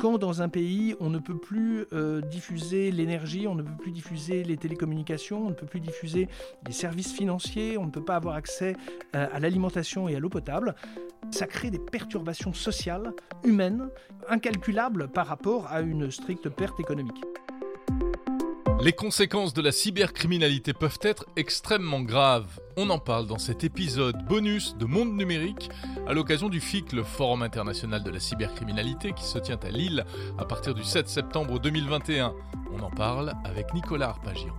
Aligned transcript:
quand 0.00 0.16
dans 0.16 0.40
un 0.40 0.48
pays 0.48 0.94
on 0.98 1.10
ne 1.10 1.18
peut 1.18 1.36
plus 1.36 1.84
euh, 1.92 2.22
diffuser 2.22 2.90
l'énergie, 2.90 3.46
on 3.46 3.54
ne 3.54 3.62
peut 3.62 3.76
plus 3.78 3.92
diffuser 3.92 4.42
les 4.44 4.56
télécommunications, 4.56 5.46
on 5.46 5.50
ne 5.50 5.54
peut 5.54 5.66
plus 5.66 5.80
diffuser 5.80 6.28
les 6.66 6.72
services 6.72 7.12
financiers, 7.12 7.76
on 7.76 7.84
ne 7.84 7.90
peut 7.90 8.04
pas 8.04 8.16
avoir 8.16 8.34
accès 8.34 8.76
euh, 9.14 9.26
à 9.30 9.38
l'alimentation 9.38 10.08
et 10.08 10.16
à 10.16 10.18
l'eau 10.18 10.30
potable, 10.30 10.74
ça 11.30 11.46
crée 11.46 11.70
des 11.70 11.78
perturbations 11.78 12.54
sociales, 12.54 13.12
humaines, 13.44 13.90
incalculables 14.28 15.08
par 15.08 15.26
rapport 15.26 15.66
à 15.66 15.82
une 15.82 16.10
stricte 16.10 16.48
perte 16.48 16.80
économique. 16.80 17.22
Les 18.82 18.94
conséquences 18.94 19.52
de 19.52 19.60
la 19.60 19.72
cybercriminalité 19.72 20.72
peuvent 20.72 20.98
être 21.02 21.26
extrêmement 21.36 22.00
graves. 22.00 22.58
On 22.78 22.88
en 22.88 22.98
parle 22.98 23.26
dans 23.26 23.36
cet 23.36 23.62
épisode 23.62 24.16
bonus 24.26 24.74
de 24.78 24.86
Monde 24.86 25.14
Numérique 25.14 25.68
à 26.06 26.14
l'occasion 26.14 26.48
du 26.48 26.60
FIC, 26.60 26.94
le 26.94 27.02
Forum 27.02 27.42
international 27.42 28.02
de 28.02 28.10
la 28.10 28.20
cybercriminalité 28.20 29.12
qui 29.12 29.24
se 29.24 29.38
tient 29.38 29.58
à 29.62 29.68
Lille 29.68 30.06
à 30.38 30.46
partir 30.46 30.72
du 30.72 30.82
7 30.82 31.10
septembre 31.10 31.58
2021. 31.58 32.32
On 32.72 32.80
en 32.80 32.90
parle 32.90 33.34
avec 33.44 33.74
Nicolas 33.74 34.08
Arpagian. 34.08 34.54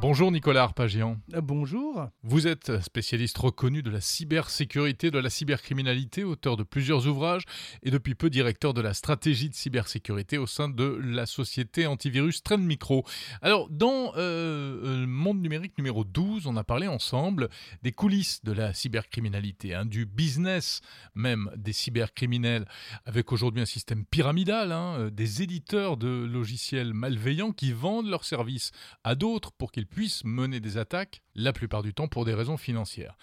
Bonjour 0.00 0.30
Nicolas 0.30 0.62
Arpagian. 0.62 1.16
Euh, 1.34 1.40
bonjour. 1.40 2.06
Vous 2.22 2.46
êtes 2.46 2.80
spécialiste 2.82 3.36
reconnu 3.36 3.82
de 3.82 3.90
la 3.90 4.00
cybersécurité, 4.00 5.10
de 5.10 5.18
la 5.18 5.28
cybercriminalité, 5.28 6.22
auteur 6.22 6.56
de 6.56 6.62
plusieurs 6.62 7.08
ouvrages 7.08 7.42
et 7.82 7.90
depuis 7.90 8.14
peu 8.14 8.30
directeur 8.30 8.74
de 8.74 8.80
la 8.80 8.94
stratégie 8.94 9.48
de 9.48 9.56
cybersécurité 9.56 10.38
au 10.38 10.46
sein 10.46 10.68
de 10.68 10.84
la 11.02 11.26
société 11.26 11.88
antivirus 11.88 12.44
Trend 12.44 12.58
Micro. 12.58 13.04
Alors, 13.42 13.68
dans 13.70 14.12
euh, 14.16 14.80
euh 14.84 15.06
Monde 15.08 15.40
numérique 15.40 15.76
numéro 15.78 16.04
12, 16.04 16.46
on 16.46 16.56
a 16.56 16.62
parlé 16.62 16.86
ensemble 16.86 17.48
des 17.82 17.90
coulisses 17.90 18.44
de 18.44 18.52
la 18.52 18.74
cybercriminalité, 18.74 19.74
hein, 19.74 19.84
du 19.84 20.06
business 20.06 20.80
même 21.16 21.50
des 21.56 21.72
cybercriminels, 21.72 22.66
avec 23.04 23.32
aujourd'hui 23.32 23.62
un 23.62 23.66
système 23.66 24.04
pyramidal, 24.04 24.70
hein, 24.70 24.94
euh, 24.98 25.10
des 25.10 25.42
éditeurs 25.42 25.96
de 25.96 26.24
logiciels 26.24 26.94
malveillants 26.94 27.50
qui 27.50 27.72
vendent 27.72 28.08
leurs 28.08 28.24
services 28.24 28.70
à 29.02 29.16
d'autres 29.16 29.50
pour 29.50 29.72
qu'ils 29.72 29.87
puissent 29.88 30.24
mener 30.24 30.60
des 30.60 30.78
attaques, 30.78 31.22
la 31.34 31.52
plupart 31.52 31.82
du 31.82 31.94
temps 31.94 32.08
pour 32.08 32.24
des 32.24 32.34
raisons 32.34 32.56
financières. 32.56 33.16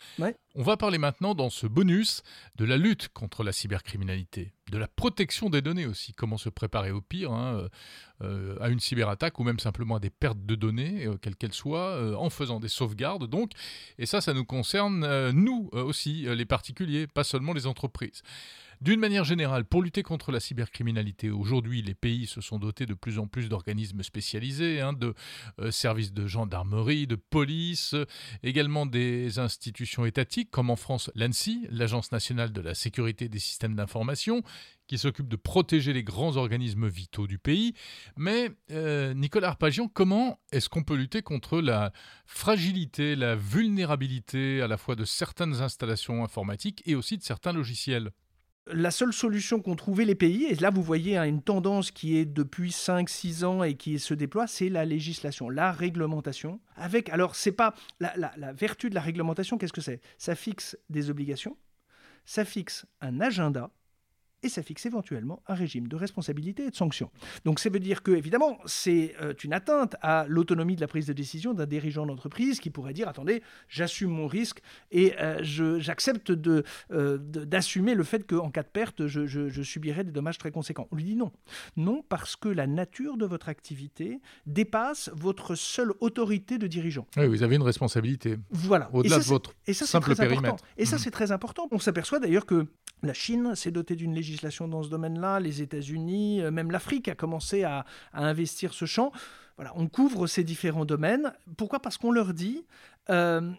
On 0.55 0.63
va 0.63 0.77
parler 0.77 0.97
maintenant 0.97 1.35
dans 1.35 1.49
ce 1.49 1.67
bonus 1.67 2.23
de 2.55 2.66
la 2.66 2.77
lutte 2.77 3.09
contre 3.09 3.44
la 3.44 3.52
cybercriminalité, 3.52 4.53
de 4.71 4.77
la 4.77 4.88
protection 4.88 5.49
des 5.49 5.61
données 5.61 5.86
aussi, 5.86 6.13
comment 6.13 6.38
se 6.38 6.49
préparer 6.49 6.91
au 6.91 7.02
pire, 7.02 7.31
hein, 7.31 7.55
euh, 7.55 7.69
euh, 8.21 8.58
à 8.61 8.69
une 8.69 8.80
cyberattaque 8.80 9.39
ou 9.39 9.43
même 9.43 9.59
simplement 9.59 9.95
à 9.95 9.99
des 9.99 10.09
pertes 10.09 10.45
de 10.45 10.55
données, 10.55 11.05
euh, 11.05 11.17
quelles 11.17 11.36
qu'elles 11.36 11.53
soient, 11.53 12.19
en 12.19 12.30
faisant 12.30 12.59
des 12.59 12.69
sauvegardes 12.69 13.27
donc. 13.30 13.52
Et 13.97 14.05
ça, 14.05 14.21
ça 14.21 14.33
nous 14.33 14.45
concerne 14.45 15.31
nous 15.31 15.69
aussi, 15.73 16.25
les 16.27 16.45
particuliers, 16.45 17.08
pas 17.08 17.23
seulement 17.23 17.53
les 17.53 17.67
entreprises. 17.67 18.21
D'une 18.81 18.99
manière 18.99 19.23
générale, 19.23 19.65
pour 19.65 19.81
lutter 19.81 20.03
contre 20.03 20.31
la 20.31 20.39
cybercriminalité, 20.39 21.29
aujourd'hui, 21.29 21.81
les 21.81 21.95
pays 21.95 22.27
se 22.27 22.41
sont 22.41 22.59
dotés 22.59 22.85
de 22.85 22.93
plus 22.93 23.19
en 23.19 23.27
plus 23.27 23.49
d'organismes 23.49 24.03
spécialisés, 24.03 24.81
hein, 24.81 24.93
de 24.93 25.13
services 25.71 26.13
de 26.13 26.27
gendarmerie, 26.27 27.07
de 27.07 27.15
police, 27.15 27.95
également 28.43 28.85
des 28.85 29.39
institutions 29.39 30.05
étatiques, 30.05 30.51
comme 30.51 30.69
en 30.69 30.75
France 30.75 31.11
l'ANSI, 31.15 31.67
l'Agence 31.69 32.11
nationale 32.11 32.51
de 32.51 32.61
la 32.61 32.73
sécurité 32.75 33.29
des 33.29 33.39
systèmes 33.39 33.75
d'information, 33.75 34.43
qui 34.87 34.97
s'occupe 34.97 35.27
de 35.27 35.35
protéger 35.35 35.93
les 35.93 36.03
grands 36.03 36.37
organismes 36.37 36.87
vitaux 36.87 37.27
du 37.27 37.39
pays. 37.39 37.73
Mais 38.17 38.51
euh, 38.71 39.13
Nicolas 39.13 39.49
Arpagian, 39.49 39.87
comment 39.87 40.39
est-ce 40.51 40.69
qu'on 40.69 40.83
peut 40.83 40.95
lutter 40.95 41.21
contre 41.21 41.59
la 41.59 41.91
fragilité, 42.25 43.15
la 43.15 43.35
vulnérabilité 43.35 44.61
à 44.61 44.67
la 44.67 44.77
fois 44.77 44.95
de 44.95 45.05
certaines 45.05 45.61
installations 45.61 46.23
informatiques 46.23 46.83
et 46.85 46.95
aussi 46.95 47.17
de 47.17 47.23
certains 47.23 47.53
logiciels? 47.53 48.11
La 48.67 48.91
seule 48.91 49.13
solution 49.13 49.61
qu'ont 49.61 49.75
trouvé 49.75 50.05
les 50.05 50.16
pays, 50.16 50.45
et 50.45 50.55
là 50.55 50.69
vous 50.69 50.81
voyez 50.81 51.17
hein, 51.17 51.23
une 51.23 51.41
tendance 51.41 51.91
qui 51.91 52.17
est 52.17 52.25
depuis 52.25 52.71
5-6 52.71 53.45
ans 53.45 53.63
et 53.63 53.75
qui 53.75 53.99
se 53.99 54.13
déploie, 54.13 54.47
c'est 54.47 54.70
la 54.70 54.86
législation, 54.86 55.49
la 55.49 55.71
réglementation. 55.71 56.59
Avec, 56.76 57.09
alors 57.09 57.36
c'est 57.36 57.52
pas 57.52 57.76
la, 57.99 58.14
la 58.15 58.53
vertu 58.53 58.89
de 58.89 58.95
la 58.95 59.02
réglementation, 59.02 59.58
qu'est-ce 59.58 59.73
que 59.73 59.81
c'est? 59.81 60.02
Ça 60.17 60.36
fixe 60.36 60.77
des 60.89 61.09
obligations, 61.09 61.58
ça 62.26 62.43
fixe 62.43 62.86
un 63.02 63.21
agenda, 63.21 63.70
et 64.45 64.50
ça 64.50 64.61
fixe 64.61 64.86
éventuellement 64.86 65.42
un 65.48 65.56
régime 65.56 65.88
de 65.88 65.95
responsabilité 65.95 66.66
et 66.66 66.70
de 66.70 66.76
sanction. 66.76 67.10
Donc 67.45 67.60
ça 67.60 67.70
veut 67.70 67.80
dire 67.80 68.04
que, 68.04 68.11
évidemment, 68.11 68.60
c'est 68.66 69.16
euh, 69.20 69.33
une 69.44 69.54
atteinte 69.54 69.95
à 70.02 70.26
l'autonomie 70.30 70.76
de 70.76 70.82
la 70.82 70.88
prise 70.88 71.08
de 71.08 71.14
décision 71.14 71.56
d'un 71.56 71.66
dirigeant 71.66 72.06
d'entreprise 72.06 72.60
qui 72.60 72.70
pourrait 72.70 72.94
dire, 72.94 73.08
attendez, 73.08 73.42
j'assume 73.70 74.11
mon 74.11 74.28
risque 74.28 74.61
et 74.92 75.14
euh, 75.20 75.39
j'accepte 75.80 76.30
euh, 76.32 77.17
d'assumer 77.17 77.95
le 77.95 78.04
fait 78.04 78.28
qu'en 78.28 78.52
cas 78.52 78.61
de 78.61 78.67
perte, 78.67 79.08
je, 79.08 79.26
je, 79.26 79.61
subirai 79.64 80.04
des 80.04 80.11
dommages 80.11 80.38
très 80.38 80.52
conséquents. 80.52 80.88
On 80.92 80.95
lui 80.95 81.04
dit 81.04 81.16
non. 81.16 81.32
Non, 81.76 82.04
parce 82.08 82.36
que 82.36 82.50
la 82.50 82.67
nature 82.67 83.17
de 83.17 83.26
votre 83.26 83.50
activité 83.50 84.20
dépasse 84.45 85.10
votre 85.16 85.56
seule 85.56 85.94
autorité 86.02 86.60
de 86.60 86.67
dirigeant. 86.67 87.08
Oui, 87.17 87.26
vous 87.26 87.42
avez 87.42 87.56
une 87.56 87.64
responsabilité. 87.64 88.38
Voilà. 88.52 88.92
Au-delà 88.94 89.17
de 89.17 89.23
votre 89.23 89.56
et 89.66 89.73
ça, 89.73 89.88
simple 89.88 90.16
périmètre. 90.16 90.64
Et 90.77 90.86
ça, 90.86 91.00
c'est 91.00 91.10
très 91.10 91.32
important. 91.32 91.67
On 91.72 91.80
s'aperçoit 91.80 92.20
d'ailleurs 92.20 92.45
que 92.45 92.67
la 93.04 93.14
Chine 93.14 93.56
s'est 93.56 93.72
dotée 93.72 93.95
d'une 93.95 94.14
législation 94.14 94.67
dans 94.67 94.83
ce 94.83 94.89
domaine-là, 94.89 95.39
les 95.39 95.61
États-Unis, 95.61 96.42
euh, 96.42 96.52
même 96.52 96.72
l'Afrique 96.72 97.08
a 97.08 97.16
commencé 97.16 97.64
à, 97.64 97.86
investir 98.14 98.73
ce 98.73 98.86
champ. 98.86 99.11
On 99.76 99.88
couvre 99.88 100.28
ces 100.28 100.44
différents 100.44 100.86
domaines. 100.86 101.33
Pourquoi? 101.56 101.80
Parce 101.80 101.98
qu'on 101.98 102.11
leur 102.11 102.33
dit, 102.33 102.66
euh, 103.10 103.52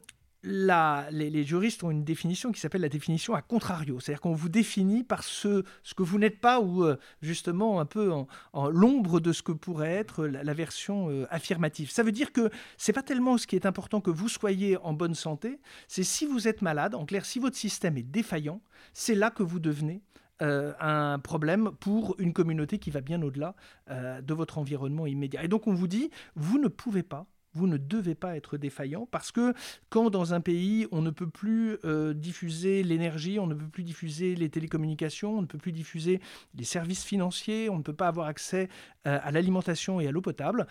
les, 0.43 1.45
juristes 1.45 1.83
ont 1.85 1.91
une 1.91 2.05
définition 2.05 2.53
qui 2.53 2.61
s'appelle 2.61 2.81
la 2.81 2.89
définition 2.89 3.35
à 3.35 3.43
contrario, 3.43 4.01
c'est-à-dire 4.01 4.21
qu'on 4.21 4.35
vous 4.35 4.49
définit 4.49 5.03
par 5.03 5.25
ce, 5.25 5.63
que 5.97 6.03
vous 6.03 6.19
n'êtes 6.19 6.41
pas 6.41 6.61
ou 6.61 6.85
euh, 6.85 6.97
justement 7.21 7.81
un 7.81 7.87
peu 7.87 8.13
en, 8.13 8.69
l'ombre 8.69 9.21
de 9.21 9.33
ce 9.33 9.43
que 9.43 9.53
pourrait 9.53 9.93
être 9.93 10.27
la, 10.27 10.55
version 10.55 11.11
euh, 11.11 11.27
affirmative. 11.31 11.91
Ça 11.91 12.03
veut 12.03 12.13
dire 12.13 12.33
que 12.33 12.51
c'est 12.77 12.93
pas 12.93 13.03
tellement 13.03 13.39
ce 13.39 13.47
qui 13.47 13.57
est 13.57 13.67
important 13.67 14.01
que 14.01 14.11
vous 14.11 14.29
soyez 14.29 14.77
en 14.79 14.93
bonne 14.93 15.15
santé, 15.15 15.61
c'est 15.89 16.05
si 16.05 16.27
vous 16.27 16.49
êtes 16.49 16.63
malade, 16.63 16.95
en 16.95 17.05
clair, 17.05 17.25
si 17.25 17.39
votre 17.39 17.57
système 17.57 17.97
est 17.97 18.03
défaillant, 18.03 18.61
c'est 18.93 19.15
là 19.15 19.31
que 19.31 19.43
vous 19.43 19.59
devenez 19.59 20.03
euh, 20.43 20.73
un 20.81 21.19
problème 21.19 21.73
pour 21.81 22.15
une 22.19 22.33
communauté 22.33 22.79
qui 22.79 22.91
va 22.91 23.01
bien 23.01 23.23
au-delà 23.23 23.55
de 23.89 24.35
votre 24.35 24.59
environnement 24.59 25.07
immédiat. 25.07 25.45
Et 25.45 25.49
donc 25.49 25.67
on 25.67 25.75
vous 25.75 25.89
dit, 25.89 26.11
vous 26.35 26.59
ne 26.59 26.69
pouvez 26.69 27.03
pas 27.03 27.27
vous 27.57 27.67
ne 27.67 27.77
devez 27.77 28.15
pas 28.15 28.37
être 28.37 28.57
défaillant 28.59 29.07
parce 29.11 29.33
que 29.33 29.55
quand 29.89 30.11
dans 30.11 30.35
un 30.35 30.41
pays 30.41 30.87
on 30.93 31.03
ne 31.03 31.11
peut 31.11 31.29
plus 31.29 31.79
euh, 31.85 32.15
diffuser 32.15 32.83
l'énergie, 32.83 33.39
on 33.39 33.47
ne 33.47 33.55
peut 33.55 33.69
plus 33.69 33.83
diffuser 33.83 34.35
les 34.35 34.49
télécommunications, 34.49 35.39
on 35.39 35.43
ne 35.43 35.47
peut 35.47 35.59
plus 35.59 35.73
diffuser 35.73 36.21
les 36.55 36.65
services 36.65 37.05
financiers, 37.05 37.71
on 37.71 37.79
ne 37.79 37.83
peut 37.83 37.95
pas 37.95 38.09
avoir 38.09 38.27
accès 38.27 38.69
euh, 39.07 39.19
à 39.23 39.31
l'alimentation 39.31 40.01
et 40.01 40.07
à 40.07 40.13
l'eau 40.13 40.21
potable, 40.21 40.67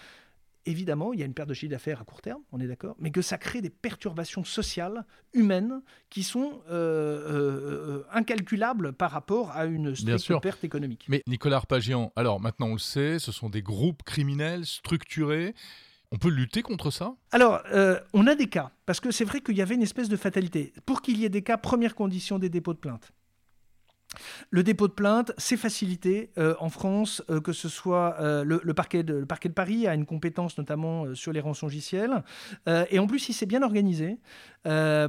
évidemment, 0.65 1.13
il 1.13 1.19
y 1.19 1.23
a 1.23 1.25
une 1.25 1.33
perte 1.33 1.49
de 1.49 1.53
chiffre 1.53 1.71
d'affaires 1.71 2.01
à 2.01 2.03
court 2.03 2.21
terme, 2.21 2.41
on 2.51 2.59
est 2.59 2.67
d'accord, 2.67 2.95
mais 2.99 3.11
que 3.11 3.21
ça 3.21 3.37
crée 3.37 3.61
des 3.61 3.69
perturbations 3.69 4.43
sociales, 4.43 5.05
humaines, 5.33 5.81
qui 6.09 6.23
sont 6.23 6.61
euh, 6.69 8.01
incalculables 8.11 8.93
par 8.93 9.11
rapport 9.11 9.51
à 9.51 9.65
une 9.65 9.95
stricte 9.95 10.41
perte 10.41 10.63
économique. 10.63 11.05
Mais 11.07 11.21
Nicolas 11.27 11.57
Arpagian, 11.57 12.11
alors 12.15 12.39
maintenant 12.39 12.67
on 12.67 12.73
le 12.73 12.79
sait, 12.79 13.19
ce 13.19 13.31
sont 13.31 13.49
des 13.49 13.61
groupes 13.61 14.03
criminels 14.03 14.65
structurés 14.65 15.53
on 16.15 16.17
peut 16.17 16.29
lutter 16.29 16.61
contre 16.61 16.91
ça? 16.91 17.13
Alors, 17.33 17.61
euh, 17.73 17.99
on 18.13 18.25
a 18.25 18.35
des 18.35 18.47
cas, 18.47 18.71
parce 18.85 19.01
que 19.01 19.11
c'est 19.11 19.25
vrai 19.25 19.41
qu'il 19.41 19.57
y 19.57 19.61
avait 19.61 19.75
une 19.75 19.81
espèce 19.81 20.07
de 20.07 20.15
fatalité. 20.15 20.73
Pour 20.85 21.01
qu'il 21.01 21.17
y 21.17 21.25
ait 21.25 21.29
des 21.29 21.41
cas, 21.41 21.57
première 21.57 21.93
condition 21.93 22.39
des 22.39 22.47
dépôts 22.47 22.73
de 22.73 22.79
plainte. 22.79 23.11
Le 24.49 24.63
dépôt 24.63 24.87
de 24.87 24.93
plainte, 24.93 25.33
c'est 25.37 25.57
facilité 25.57 26.31
euh, 26.37 26.55
en 26.61 26.69
France, 26.69 27.21
euh, 27.29 27.41
que 27.41 27.51
ce 27.51 27.67
soit 27.67 28.15
le, 28.45 28.73
parquet 28.73 29.03
de, 29.03 29.25
Paris 29.25 29.87
a 29.87 29.93
une 29.93 30.05
compétence 30.05 30.57
notamment 30.57 31.13
sur 31.15 31.33
les 31.33 31.41
rançongiciels. 31.41 32.23
et 32.65 32.97
en 32.97 33.07
plus, 33.07 33.27
il 33.27 33.33
s'est 33.33 33.45
bien 33.45 33.61
organisé. 33.61 34.17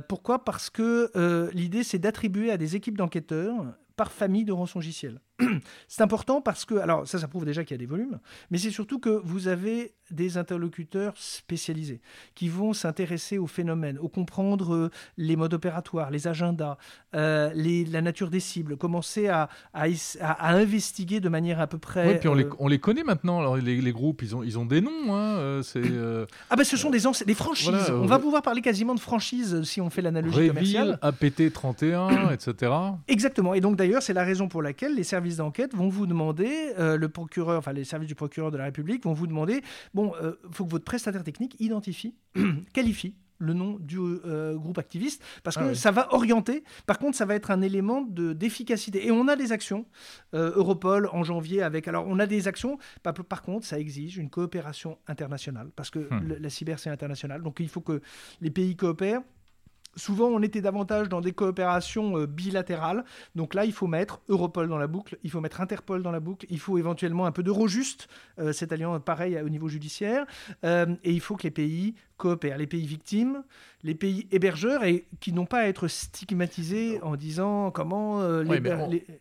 pourquoi? 0.09 0.45
Parce 0.45 0.71
que 0.71 1.13
l'idée, 1.55 1.85
c'est 1.85 2.01
d'attribuer 2.01 2.51
à 2.51 2.57
des 2.57 2.75
équipes 2.75 2.99
d'enquêteurs 2.99 3.55
par 3.95 4.11
famille 4.11 4.45
de 4.45 4.53
rançongiciels. 4.53 5.21
c'est 5.89 6.03
important 6.03 6.41
parce 6.41 6.65
que, 6.65 6.75
alors 6.75 7.07
ça, 7.07 7.19
ça 7.19 7.29
prouve 7.29 7.45
déjà 7.45 7.65
qu'il 7.65 7.75
y 7.75 7.79
a 7.79 7.79
des 7.79 7.87
volumes, 7.87 8.19
mais 8.51 8.59
c'est 8.59 8.71
surtout 8.71 8.99
que 8.99 9.21
vous 9.25 9.49
avez 9.49 9.95
des 10.11 10.39
interlocuteurs 10.39 11.15
spécialisés 11.17 12.01
qui 12.35 12.49
vont 12.49 12.73
s'intéresser 12.73 13.39
au 13.39 13.47
phénomène, 13.47 13.99
au 13.99 14.09
comprendre 14.09 14.75
euh, 14.75 14.91
les 15.17 15.37
modes 15.37 15.55
opératoires, 15.55 16.11
les 16.11 16.29
agendas, 16.29 16.77
euh, 17.15 17.51
les, 17.55 17.85
la 17.85 18.03
nature 18.03 18.31
des 18.31 18.41
cibles, 18.41 18.77
commencer 18.77 19.29
à, 19.29 19.49
à, 19.75 19.87
à, 20.21 20.55
investiguer 20.55 21.21
de 21.21 21.29
manière 21.29 21.61
à 21.61 21.67
peu 21.67 21.79
près. 21.79 22.09
Oui, 22.09 22.19
puis 22.21 22.29
on, 22.29 22.35
les, 22.35 22.45
euh, 22.45 22.51
on 22.59 22.69
les 22.69 22.79
connaît 22.79 23.03
maintenant. 23.03 23.41
Alors 23.41 23.57
les, 23.57 23.81
les, 23.81 23.93
groupes, 23.93 24.23
ils 24.23 24.37
ont, 24.37 24.43
ils 24.43 24.59
ont 24.59 24.67
des 24.67 24.81
noms. 24.81 25.15
Hein, 25.15 25.61
c'est, 25.63 25.83
ah 26.51 26.57
ben, 26.57 26.65
ce 26.65 26.77
sont 26.77 26.91
des, 26.91 27.01
des 27.27 27.35
franchises. 27.35 27.91
on 27.91 28.07
va 28.07 28.19
pouvoir 28.19 28.43
parler 28.43 28.63
quasiment 28.63 28.95
de 28.95 29.01
franchises 29.01 29.63
si 29.65 29.81
on 29.81 29.91
fait 29.91 30.03
l'analogie 30.03 30.49
commerciale. 30.49 30.99
APT 31.03 31.53
31, 31.53 32.31
etc. 32.31 32.73
Exactement. 33.09 33.55
Et 33.55 33.61
donc 33.61 33.77
d'ailleurs, 33.77 34.03
c'est 34.03 34.15
la 34.15 34.25
raison 34.25 34.49
pour 34.49 34.63
laquelle 34.63 34.95
les 34.95 35.05
services 35.05 35.26
d'enquête 35.35 35.75
vont 35.75 35.89
vous 35.89 36.07
demander, 36.07 36.73
euh, 36.79 36.97
le 36.97 37.09
procureur, 37.09 37.59
enfin 37.59 37.73
les 37.73 37.85
services 37.85 38.09
du 38.09 38.15
procureur 38.15 38.51
de 38.51 38.57
la 38.57 38.65
République 38.65 39.05
vont 39.05 39.13
vous 39.13 39.27
demander, 39.27 39.63
bon, 39.95 40.13
il 40.21 40.27
euh, 40.27 40.33
faut 40.53 40.65
que 40.65 40.71
votre 40.71 40.85
prestataire 40.85 41.25
technique 41.25 41.57
identifie, 41.61 42.15
qualifie 42.73 43.15
le 43.39 43.53
nom 43.53 43.77
du 43.79 43.99
groupe 44.55 44.79
activiste 44.79 45.23
parce 45.43 45.59
ah 45.59 45.65
que 45.65 45.75
ça 45.75 45.91
va 45.91 46.15
orienter. 46.15 46.65
Par 46.87 46.99
contre, 46.99 47.19
ça 47.19 47.27
va 47.27 47.35
être 47.35 47.51
un 47.51 47.61
élément 47.61 48.01
d'efficacité. 48.01 49.07
et 49.07 49.11
on 49.11 49.29
a 49.29 49.37
des 49.37 49.53
actions. 49.53 49.85
Europol 50.33 51.11
en 51.13 51.23
janvier 51.23 51.61
avec. 51.61 51.87
Alors, 51.87 52.07
on 52.09 52.19
a 52.19 52.27
des 52.27 52.49
actions. 52.49 52.79
Par, 53.03 53.13
par 53.13 53.43
contre, 53.43 53.67
ça 53.67 53.79
exige 53.79 54.17
une 54.17 54.31
coopération 54.31 54.97
internationale 55.07 55.69
parce 55.77 55.91
que 55.91 55.99
hmm. 55.99 56.39
la 56.41 56.49
cyber 56.49 56.79
c'est 56.79 56.89
international. 56.89 57.43
Donc, 57.43 57.61
il 57.61 57.69
faut 57.69 57.83
que 57.83 58.01
les 58.41 58.51
pays 58.51 58.75
coopèrent 58.75 59.21
souvent 59.97 60.29
on 60.29 60.43
était 60.43 60.61
davantage 60.61 61.09
dans 61.09 61.21
des 61.21 61.33
coopérations 61.33 62.19
euh, 62.19 62.27
bilatérales. 62.27 63.05
Donc 63.35 63.55
là, 63.55 63.65
il 63.65 63.73
faut 63.73 63.87
mettre 63.87 64.21
Europol 64.29 64.69
dans 64.69 64.79
la 64.79 64.87
boucle, 64.87 65.19
il 65.25 65.31
faut 65.31 65.41
mettre 65.41 65.61
Interpol 65.61 66.03
dans 66.03 66.13
la 66.13 66.21
boucle, 66.21 66.47
il 66.51 66.61
faut 66.61 66.79
éventuellement 66.79 67.27
un 67.27 67.33
peu 67.33 67.43
d'Eurojust, 67.43 68.09
euh, 68.39 68.53
cette 68.53 68.73
alliance 68.73 69.01
pareil 69.05 69.39
au 69.41 69.49
niveau 69.49 69.69
judiciaire, 69.69 70.27
euh, 70.65 70.87
et 71.03 71.13
il 71.13 71.21
faut 71.21 71.37
que 71.37 71.45
les 71.45 71.51
pays 71.51 71.95
coopèrent, 72.17 72.57
les 72.57 72.67
pays 72.67 72.87
victimes, 72.87 73.43
les 73.83 73.95
pays 73.95 74.27
hébergeurs, 74.33 74.85
et 74.85 75.07
qui 75.21 75.33
n'ont 75.33 75.45
pas 75.45 75.61
à 75.61 75.65
être 75.67 75.87
stigmatisés 75.87 76.99
en 77.03 77.15
disant 77.15 77.71
comment 77.71 78.27
les, 78.41 78.63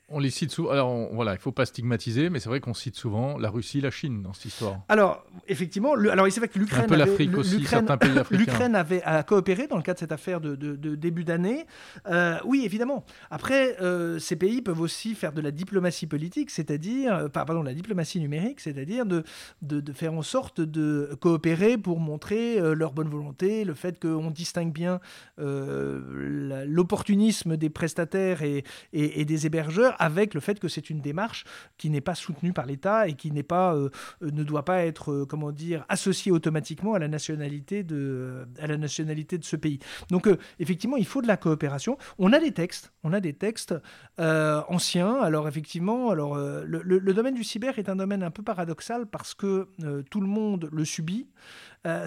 on, 0.07 0.19
les... 0.19 0.29
cite 0.29 0.51
souvent. 0.51 0.69
Alors 0.69 1.13
voilà, 1.13 1.31
il 1.33 1.37
ne 1.37 1.41
faut 1.41 1.51
pas 1.51 1.65
stigmatiser, 1.65 2.29
mais 2.29 2.39
c'est 2.39 2.47
vrai 2.47 2.61
qu'on 2.61 2.73
cite 2.73 2.95
souvent 2.95 3.37
la 3.37 3.49
Russie, 3.49 3.81
la 3.81 3.91
Chine 3.91 4.21
dans 4.21 4.31
cette 4.31 4.45
histoire. 4.45 4.79
Alors 4.87 5.25
effectivement, 5.49 5.93
alors 5.93 6.25
c'est 6.31 6.39
vrai 6.39 6.47
que 6.47 6.57
l'Ukraine, 6.57 6.85
un 6.85 6.87
peu 6.87 6.95
l'Afrique 6.95 7.37
aussi, 7.37 7.65
certains 7.65 7.97
pays 7.97 8.17
africains. 8.17 8.39
L'Ukraine 8.39 8.75
avait 8.75 9.03
à 9.03 9.23
coopérer 9.23 9.67
dans 9.67 9.75
le 9.75 9.83
cadre 9.83 9.97
de 9.97 9.99
cette 9.99 10.13
affaire 10.13 10.39
de 10.39 10.55
de, 10.55 10.64
début 10.73 11.23
d'année. 11.23 11.65
Euh, 12.07 12.37
oui, 12.45 12.63
évidemment. 12.65 13.05
Après, 13.29 13.79
euh, 13.81 14.19
ces 14.19 14.35
pays 14.35 14.61
peuvent 14.61 14.81
aussi 14.81 15.15
faire 15.15 15.33
de 15.33 15.41
la 15.41 15.51
diplomatie 15.51 16.07
politique, 16.07 16.49
c'est-à-dire, 16.49 17.15
euh, 17.15 17.29
pardon, 17.29 17.63
la 17.63 17.73
diplomatie 17.73 18.19
numérique, 18.19 18.59
c'est-à-dire 18.59 19.05
de, 19.05 19.23
de, 19.61 19.93
faire 19.93 20.13
en 20.13 20.21
sorte 20.21 20.61
de 20.61 21.17
coopérer 21.21 21.77
pour 21.77 21.99
montrer 21.99 22.59
leur 22.75 22.91
bonne 22.91 23.09
volonté, 23.09 23.63
le 23.63 23.73
fait 23.73 23.99
qu'on 23.99 24.31
distingue 24.31 24.73
bien 24.73 24.99
l'opportunisme 25.37 27.57
des 27.57 27.69
prestataires 27.69 28.41
et, 28.41 28.63
et, 28.93 29.25
des 29.25 29.45
hébergeurs 29.45 29.95
avec 29.99 30.33
le 30.33 30.39
fait 30.39 30.59
que 30.59 30.67
c'est 30.67 30.89
une 30.89 31.01
démarche 31.01 31.45
qui 31.77 31.89
n'est 31.89 32.01
pas 32.01 32.15
soutenue 32.15 32.51
par 32.51 32.65
l'État 32.65 33.07
et 33.07 33.13
qui 33.13 33.31
n'est 33.31 33.43
pas, 33.43 33.75
ne 34.21 34.43
doit 34.43 34.65
pas 34.65 34.85
être, 34.85 35.25
comment 35.29 35.51
dire, 35.51 35.85
associée 35.89 36.31
automatiquement 36.31 36.93
à 36.93 36.99
la 36.99 37.07
nationalité 37.07 37.83
de, 37.83 38.47
à 38.59 38.67
la 38.67 38.77
nationalité 38.77 39.37
de 39.37 39.43
ce 39.43 39.55
pays. 39.55 39.79
Donc, 40.09 40.29
effectivement, 40.59 40.97
il 40.97 41.05
faut 41.05 41.21
de 41.21 41.27
la 41.27 41.37
coopération. 41.37 41.97
On 42.17 42.33
a 42.33 42.39
des 42.39 42.51
textes, 42.51 42.91
on 43.03 43.13
a 43.13 43.19
des 43.19 43.33
textes 43.33 43.75
euh, 44.19 44.61
anciens. 44.67 45.15
Alors 45.21 45.47
effectivement, 45.47 46.11
euh, 46.11 46.63
le, 46.65 47.13
domaine 47.13 47.35
du 47.35 47.43
cyber 47.43 47.79
est 47.79 47.89
un 47.89 47.95
domaine 47.95 48.23
un 48.23 48.31
peu 48.31 48.43
paradoxal 48.43 49.05
parce 49.05 49.33
que 49.33 49.69
euh, 49.83 50.03
tout 50.09 50.21
le 50.21 50.27
monde 50.27 50.69
le 50.71 50.85
subit. 50.85 51.27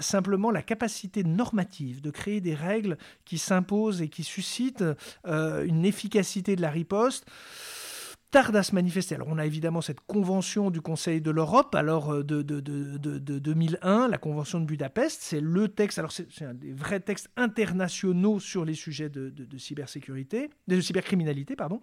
simplement, 0.01 0.51
la 0.51 0.61
capacité 0.61 1.23
normative 1.23 2.01
de 2.01 2.11
créer 2.11 2.41
des 2.41 2.53
règles 2.53 2.97
qui 3.23 3.37
s'imposent 3.37 4.01
et 4.01 4.09
qui 4.09 4.23
suscitent 4.23 4.83
une 5.25 5.85
efficacité 5.85 6.57
de 6.57 6.61
la 6.61 6.69
riposte 6.69 7.25
tarde 8.31 8.55
à 8.55 8.63
se 8.63 8.75
manifester. 8.75 9.15
Alors 9.15 9.27
on 9.29 9.37
a 9.37 9.45
évidemment 9.45 9.81
cette 9.81 10.01
convention 10.01 10.71
du 10.71 10.81
Conseil 10.81 11.21
de 11.21 11.31
l'Europe, 11.31 11.75
alors 11.75 12.13
euh, 12.13 12.23
de, 12.23 12.41
de, 12.41 12.59
de, 12.59 12.97
de, 12.97 13.39
2001, 13.39 14.07
la 14.07 14.17
convention 14.17 14.59
de 14.59 14.65
Budapest, 14.65 15.21
c'est 15.21 15.41
le 15.41 15.67
texte, 15.67 15.99
alors 15.99 16.11
c'est 16.11 16.45
un 16.45 16.53
des 16.53 16.71
vrais 16.71 16.99
textes 16.99 17.29
internationaux 17.37 18.39
sur 18.39 18.65
les 18.65 18.73
sujets 18.73 19.09
de, 19.09 19.33
cybersécurité, 19.57 20.49
de 20.67 20.79
cybercriminalité, 20.81 21.55
pardon. 21.55 21.81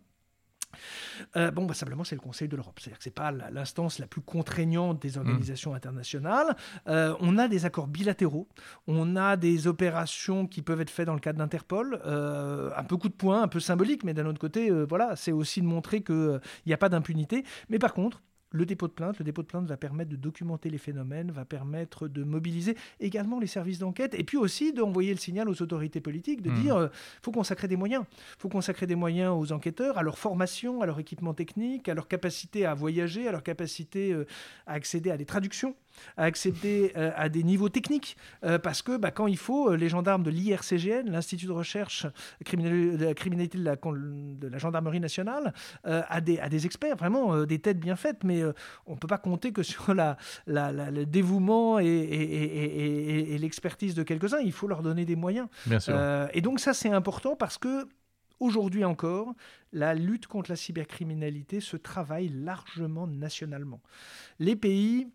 Euh, 1.37 1.51
bon, 1.51 1.67
bah, 1.67 1.75
simplement, 1.75 2.05
c'est 2.05 2.15
le 2.15 2.21
Conseil 2.21 2.49
de 2.49 2.57
l'Europe. 2.57 2.79
C'est-à-dire 2.79 2.99
que 2.99 3.05
ce 3.05 3.09
n'est 3.09 3.15
pas 3.15 3.33
l'instance 3.51 3.99
la 3.99 4.07
plus 4.07 4.21
contraignante 4.21 5.01
des 5.01 5.19
organisations 5.19 5.73
mmh. 5.73 5.77
internationales. 5.77 6.57
Euh, 6.89 7.15
on 7.21 7.39
a 7.39 7.49
des 7.49 7.65
accords 7.65 7.87
bilatéraux, 7.87 8.49
on 8.87 9.17
a 9.17 9.37
des 9.37 9.67
opérations 9.67 10.47
qui 10.47 10.63
peuvent 10.63 10.81
être 10.81 10.91
faites 10.91 11.07
dans 11.07 11.15
le 11.15 11.21
cadre 11.21 11.39
d'Interpol, 11.39 12.01
euh, 12.07 12.71
un 12.77 12.85
peu 12.85 12.97
coup 12.97 13.09
de 13.09 13.15
poing, 13.15 13.43
un 13.43 13.49
peu 13.49 13.61
symbolique, 13.61 14.05
mais 14.05 14.15
d'un 14.15 14.27
autre 14.27 14.41
côté, 14.41 14.71
voilà, 14.85 15.17
c'est 15.17 15.33
aussi 15.33 15.61
de 15.61 15.67
montrer 15.67 16.03
qu'il 16.03 16.41
n'y 16.67 16.73
a 16.73 16.79
pas 16.79 16.89
d'impunité. 16.89 17.45
Mais 17.69 17.79
par 17.79 17.95
contre, 17.95 18.23
le 18.57 18.67
dépôt 18.67 18.89
de 18.89 18.93
plainte. 18.93 19.19
Le 19.19 19.25
dépôt 19.25 19.43
de 19.43 19.47
plainte 19.47 19.67
va 19.67 19.77
permettre 19.77 20.11
de 20.11 20.17
documenter 20.17 20.71
les 20.71 20.79
phénomènes, 20.79 21.31
va 21.31 21.45
permettre 21.45 22.09
de 22.09 22.25
mobiliser 22.25 22.77
également 23.01 23.39
les 23.39 23.47
services 23.47 23.79
d'enquête 23.79 24.15
et 24.15 24.25
puis 24.25 24.37
aussi 24.37 24.73
d'envoyer 24.73 25.13
le 25.13 25.19
signal 25.19 25.49
aux 25.49 25.63
autorités 25.63 26.01
politiques 26.01 26.43
de 26.43 26.51
mmh. 26.51 26.61
dire 26.63 26.77
euh, 26.77 26.89
faut 27.23 27.33
consacrer 27.33 27.69
des 27.69 27.77
moyens. 27.77 28.05
Il 28.11 28.41
faut 28.41 28.49
consacrer 28.49 28.87
des 28.87 28.97
moyens 28.97 29.33
aux 29.37 29.53
enquêteurs, 29.53 29.99
à 29.99 30.03
leur 30.03 30.19
formation, 30.19 30.83
à 30.83 30.87
leur 30.87 30.99
équipement 30.99 31.35
technique, 31.35 31.89
à 31.89 31.95
leur 31.95 32.09
capacité 32.09 32.67
à 32.67 32.75
voyager, 32.75 33.29
à 33.29 33.33
leur 33.33 33.43
capacité 33.43 34.13
euh, 34.13 34.27
à 34.67 34.73
accéder 34.73 35.11
à 35.11 35.17
des 35.17 35.27
traductions 35.27 35.75
à 36.17 36.25
accéder 36.25 36.93
euh, 36.97 37.11
à 37.17 37.29
des 37.29 37.43
niveaux 37.43 37.69
techniques, 37.69 38.17
euh, 38.45 38.59
parce 38.59 38.83
que 38.83 38.97
bah, 38.97 39.11
quand 39.11 39.27
il 39.27 39.37
faut, 39.37 39.71
euh, 39.71 39.77
les 39.77 39.89
gendarmes 39.89 40.23
de 40.23 40.31
l'IRCGN, 40.31 41.11
l'Institut 41.11 41.47
de 41.47 41.53
recherche 41.53 42.07
de 42.41 43.05
la 43.05 43.15
criminalité 43.15 43.59
de 43.59 43.65
la, 43.65 43.77
de 43.77 44.49
la 44.49 44.59
gendarmerie 44.59 45.01
nationale, 45.01 45.53
a, 45.85 46.21
des, 46.21 46.39
a 46.39 46.49
des 46.49 46.67
experts, 46.67 46.97
vraiment 46.97 47.45
des 47.45 47.59
têtes 47.59 47.79
bien 47.79 47.97
faites, 47.97 48.25
mais 48.25 48.43
on 48.87 48.95
ne 48.95 48.99
peut 48.99 49.07
pas 49.07 49.19
compter 49.19 49.53
que 49.53 49.63
sur 49.63 49.95
la, 49.95 50.17
le 50.47 51.05
dévouement 51.05 51.79
et, 51.79 51.87
et, 51.87 53.35
et, 53.35 53.39
l'expertise 53.39 53.95
de 53.95 54.03
quelques-uns, 54.03 54.41
il 54.41 54.53
faut 54.53 54.67
leur 54.67 54.83
donner 54.83 55.05
des 55.05 55.17
moyens. 55.17 55.49
Bien 55.67 55.81
sûr. 55.81 55.97
et 56.33 56.41
donc 56.41 56.61
ça, 56.61 56.75
c'est 56.75 56.91
important 56.91 57.37
parce 57.37 57.59
que 57.59 57.87
Aujourd'hui 58.39 58.85
encore, 58.85 59.35
la 59.73 59.95
lutte 59.95 60.27
contre 60.27 60.51
la 60.51 60.57
cybercriminalité 60.57 61.61
se 61.61 61.77
travaille 61.77 62.29
largement 62.29 63.07
nationalement. 63.07 63.81
Les 64.39 64.57
pays 64.57 65.09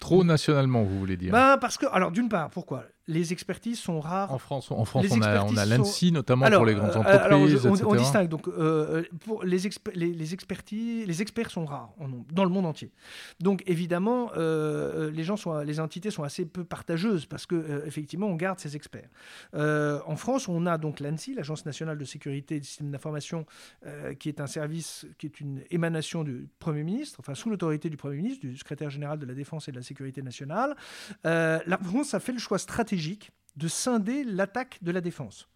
Trop 0.00 0.24
nationalement, 0.24 0.82
vous 0.82 0.98
voulez 0.98 1.16
dire. 1.16 1.32
Ben, 1.32 1.58
Parce 1.60 1.76
que, 1.78 1.86
alors 1.92 2.10
d'une 2.10 2.28
part, 2.28 2.50
pourquoi? 2.50 2.84
Les 3.10 3.32
expertises 3.32 3.78
sont 3.78 4.00
rares. 4.00 4.32
En 4.32 4.38
France, 4.38 4.70
en 4.70 4.84
France 4.84 5.06
on, 5.10 5.20
a, 5.20 5.42
on 5.44 5.56
a 5.56 5.66
l'ANSI 5.66 6.12
notamment 6.12 6.48
pour 6.50 6.64
les 6.64 6.74
grandes 6.74 6.90
euh, 6.90 7.00
entreprises. 7.00 7.66
Alors, 7.66 7.90
on, 7.90 7.94
distingue. 7.94 8.28
Donc, 8.28 8.48
euh, 8.48 9.02
pour 9.24 9.42
les, 9.42 9.58
les, 9.94 10.34
expertises, 10.34 11.06
les 11.06 11.22
experts 11.22 11.50
sont 11.50 11.64
rares 11.64 11.90
dans 12.32 12.44
le 12.44 12.50
monde 12.50 12.66
entier. 12.66 12.92
Donc, 13.40 13.62
évidemment, 13.66 14.30
euh, 14.36 15.10
les 15.10 15.24
gens 15.24 15.36
sont, 15.36 15.58
les 15.58 15.80
entités 15.80 16.10
sont 16.10 16.22
assez 16.22 16.46
peu 16.46 16.64
partageuses 16.64 17.26
parce 17.26 17.46
que 17.46 17.84
effectivement, 17.84 18.28
on 18.28 18.36
garde 18.36 18.60
ces 18.60 18.76
experts. 18.76 19.08
en 19.54 20.16
France, 20.16 20.48
on 20.48 20.66
a 20.66 20.78
donc 20.78 21.00
l'ANSI, 21.00 21.34
l'Agence 21.34 21.66
nationale 21.66 21.98
de 21.98 22.04
sécurité 22.04 22.60
des 22.60 22.66
systèmes 22.66 22.90
d'information, 22.90 23.44
qui 24.18 24.28
est 24.28 24.40
un 24.40 24.46
service, 24.46 25.06
qui 25.18 25.26
est 25.26 25.40
une 25.40 25.62
émanation 25.70 26.22
du 26.22 26.48
Premier 26.58 26.84
ministre, 26.84 27.18
enfin 27.20 27.34
sous 27.34 27.50
l'autorité 27.50 27.90
du 27.90 27.96
Premier 27.96 28.16
ministre, 28.16 28.46
du 28.46 28.56
secrétaire 28.56 28.90
général 28.90 29.18
de 29.18 29.26
la 29.26 29.34
Défense 29.34 29.68
et 29.68 29.72
de 29.72 29.76
la 29.76 29.82
Sécurité 29.82 30.22
nationale. 30.22 30.76
la 31.24 31.78
France 31.82 32.14
a 32.14 32.20
fait 32.20 32.32
le 32.32 32.38
choix 32.38 32.58
stratégique 32.58 32.99
de 33.56 33.68
scinder 33.68 34.24
l'attaque 34.24 34.78
de 34.82 34.90
la 34.90 35.00
défense. 35.00 35.48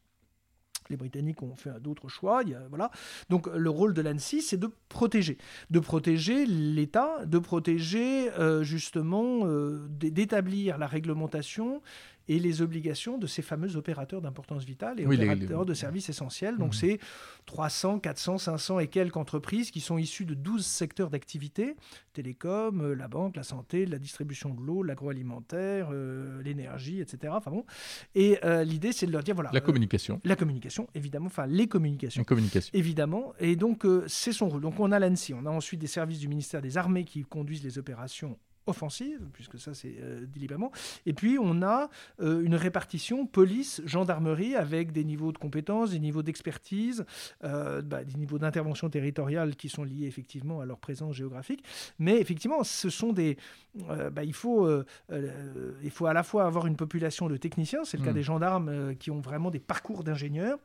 Les 0.91 0.97
Britanniques 0.97 1.43
ont 1.43 1.57
fait 1.57 1.81
d'autres 1.81 2.09
choix. 2.09 2.43
voilà. 2.69 2.91
Donc 3.31 3.47
le 3.47 3.71
rôle 3.71 3.95
de 3.95 4.03
l'ANSI, 4.03 4.43
c'est 4.43 4.59
de 4.59 4.71
protéger. 4.89 5.39
De 5.71 5.79
protéger 5.79 6.45
l'État, 6.45 7.25
de 7.25 7.39
protéger 7.39 8.31
euh, 8.33 8.63
justement, 8.63 9.47
euh, 9.47 9.87
d'établir 9.89 10.77
la 10.77 10.87
réglementation 10.87 11.81
et 12.29 12.39
les 12.39 12.63
obligations 12.63 13.19
de 13.19 13.27
ces 13.27 13.43
fameux 13.43 13.77
opérateurs 13.77 14.21
d'importance 14.21 14.65
vitale 14.65 15.01
et 15.01 15.07
opérateurs 15.07 15.67
de 15.67 15.75
services 15.75 16.09
essentiels. 16.09 16.57
Donc, 16.59 16.71
mmh. 16.71 16.79
c'est 16.79 16.99
300, 17.47 17.99
400, 18.01 18.39
500 18.39 18.79
et 18.81 18.89
quelques 18.89 19.17
entreprises 19.17 19.71
qui 19.71 19.81
sont 19.81 19.99
issues 19.99 20.25
de 20.25 20.35
12 20.35 20.65
secteurs 20.65 21.11
d'activité 21.11 21.77
télécom, 22.13 22.81
euh, 22.81 22.95
la 22.95 23.09
banque, 23.09 23.37
la 23.37 23.43
santé, 23.43 23.85
la 23.85 23.99
distribution 23.99 24.55
de 24.55 24.63
l'eau, 24.63 24.83
l'agroalimentaire, 24.83 25.89
euh, 25.93 26.43
l'énergie, 26.43 27.01
etc. 27.01 27.33
Enfin 27.37 27.51
bon. 27.51 27.65
Et 28.15 28.39
euh, 28.45 28.65
l'idée, 28.65 28.93
c'est 28.93 29.07
de 29.07 29.13
leur 29.13 29.23
dire 29.23 29.35
voilà. 29.35 29.51
La 29.53 29.61
communication. 29.61 30.21
la 30.25 30.37
communication, 30.37 30.89
évidemment. 30.95 31.27
Enfin, 31.27 31.47
les 31.47 31.67
communications. 31.67 32.21
La 32.21 32.25
communication. 32.25 32.71
Évidemment. 32.73 33.35
Et 33.41 33.57
donc, 33.57 33.87
c'est 34.07 34.33
son 34.33 34.49
rôle. 34.49 34.63
Donc, 34.63 34.81
on 34.81 34.93
a 34.93 34.99
l'ANSI. 34.99 35.35
On 35.35 35.45
a 35.45 35.51
ensuite 35.51 35.81
des 35.81 35.87
services 35.87 36.21
du 36.21 36.29
ministère 36.29 36.63
des 36.63 36.79
Armées 36.79 37.05
qui 37.05 37.23
conduisent 37.23 37.65
les 37.65 37.79
opérations 37.79 38.39
offensive, 38.67 39.29
puisque 39.33 39.59
ça 39.59 39.75
c'est 39.75 39.97
euh, 40.01 40.27
délibérément. 40.27 40.73
Et 41.07 41.13
puis 41.13 41.39
on 41.41 41.63
a 41.63 41.91
euh, 42.21 42.43
une 42.43 42.55
répartition 42.55 43.27
police-gendarmerie 43.27 44.55
avec 44.55 44.93
des 44.93 45.05
niveaux 45.05 45.33
de 45.33 45.39
compétences, 45.39 45.91
des 45.91 46.01
niveaux 46.01 46.23
d'expertise, 46.23 47.05
euh, 47.45 47.83
bah, 47.83 48.05
des 48.05 48.15
niveaux 48.15 48.39
d'intervention 48.39 48.89
territoriale 48.89 49.57
qui 49.57 49.69
sont 49.69 49.85
liés 49.85 50.07
effectivement 50.07 50.61
à 50.61 50.67
leur 50.67 50.79
présence 50.79 51.15
géographique. 51.15 51.65
Mais 51.99 52.19
effectivement, 52.21 52.65
ce 52.65 52.91
sont 52.91 53.13
des... 53.13 53.37
Bah, 54.13 54.23
il, 54.23 54.33
faut, 54.33 54.71
il 55.11 55.91
faut 55.91 56.07
à 56.07 56.13
la 56.13 56.23
fois 56.23 56.45
avoir 56.45 56.67
une 56.69 56.77
population 56.77 57.29
de 57.29 57.37
techniciens, 57.37 57.85
c'est 57.85 57.97
le 57.97 58.05
cas 58.05 58.13
mmh. 58.13 58.15
des 58.15 58.23
gendarmes 58.23 58.95
qui 58.97 59.11
ont 59.11 59.21
vraiment 59.21 59.51
des 59.51 59.59
parcours 59.59 60.05
d'ingénieurs, 60.05 60.59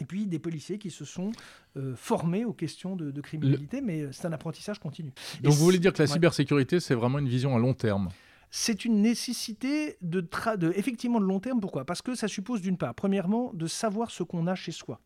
et 0.00 0.04
puis 0.04 0.26
des 0.26 0.38
policiers 0.38 0.78
qui 0.78 0.90
se 0.90 1.04
sont 1.04 1.32
euh, 1.76 1.94
formés 1.96 2.44
aux 2.44 2.52
questions 2.52 2.96
de, 2.96 3.20
criminalité, 3.20 3.80
mais 3.80 4.02
euh, 4.02 4.12
c'est 4.12 4.26
un 4.26 4.32
apprentissage 4.32 4.78
continu. 4.78 5.12
Donc 5.42 5.54
vous 5.54 5.64
voulez 5.64 5.78
dire 5.78 5.92
que 5.92 6.02
la 6.02 6.06
cybersécurité, 6.06 6.80
c'est 6.80 6.94
vraiment 6.94 7.18
une 7.18 7.28
vision 7.28 7.54
à 7.56 7.58
long 7.58 7.74
terme? 7.74 8.08
C'est 8.50 8.84
une 8.84 9.02
nécessité 9.02 9.98
de, 10.00 10.26
de, 10.56 10.72
effectivement 10.74 11.20
de 11.20 11.26
long 11.26 11.40
terme. 11.40 11.60
Pourquoi? 11.60 11.84
Parce 11.84 12.00
que 12.00 12.14
ça 12.14 12.28
suppose 12.28 12.62
d'une 12.62 12.78
part, 12.78 12.94
premièrement, 12.94 13.52
de 13.52 13.66
savoir 13.66 14.10
ce 14.10 14.22
qu'on 14.22 14.46
a 14.46 14.54
chez 14.54 14.72
soi. 14.72 15.00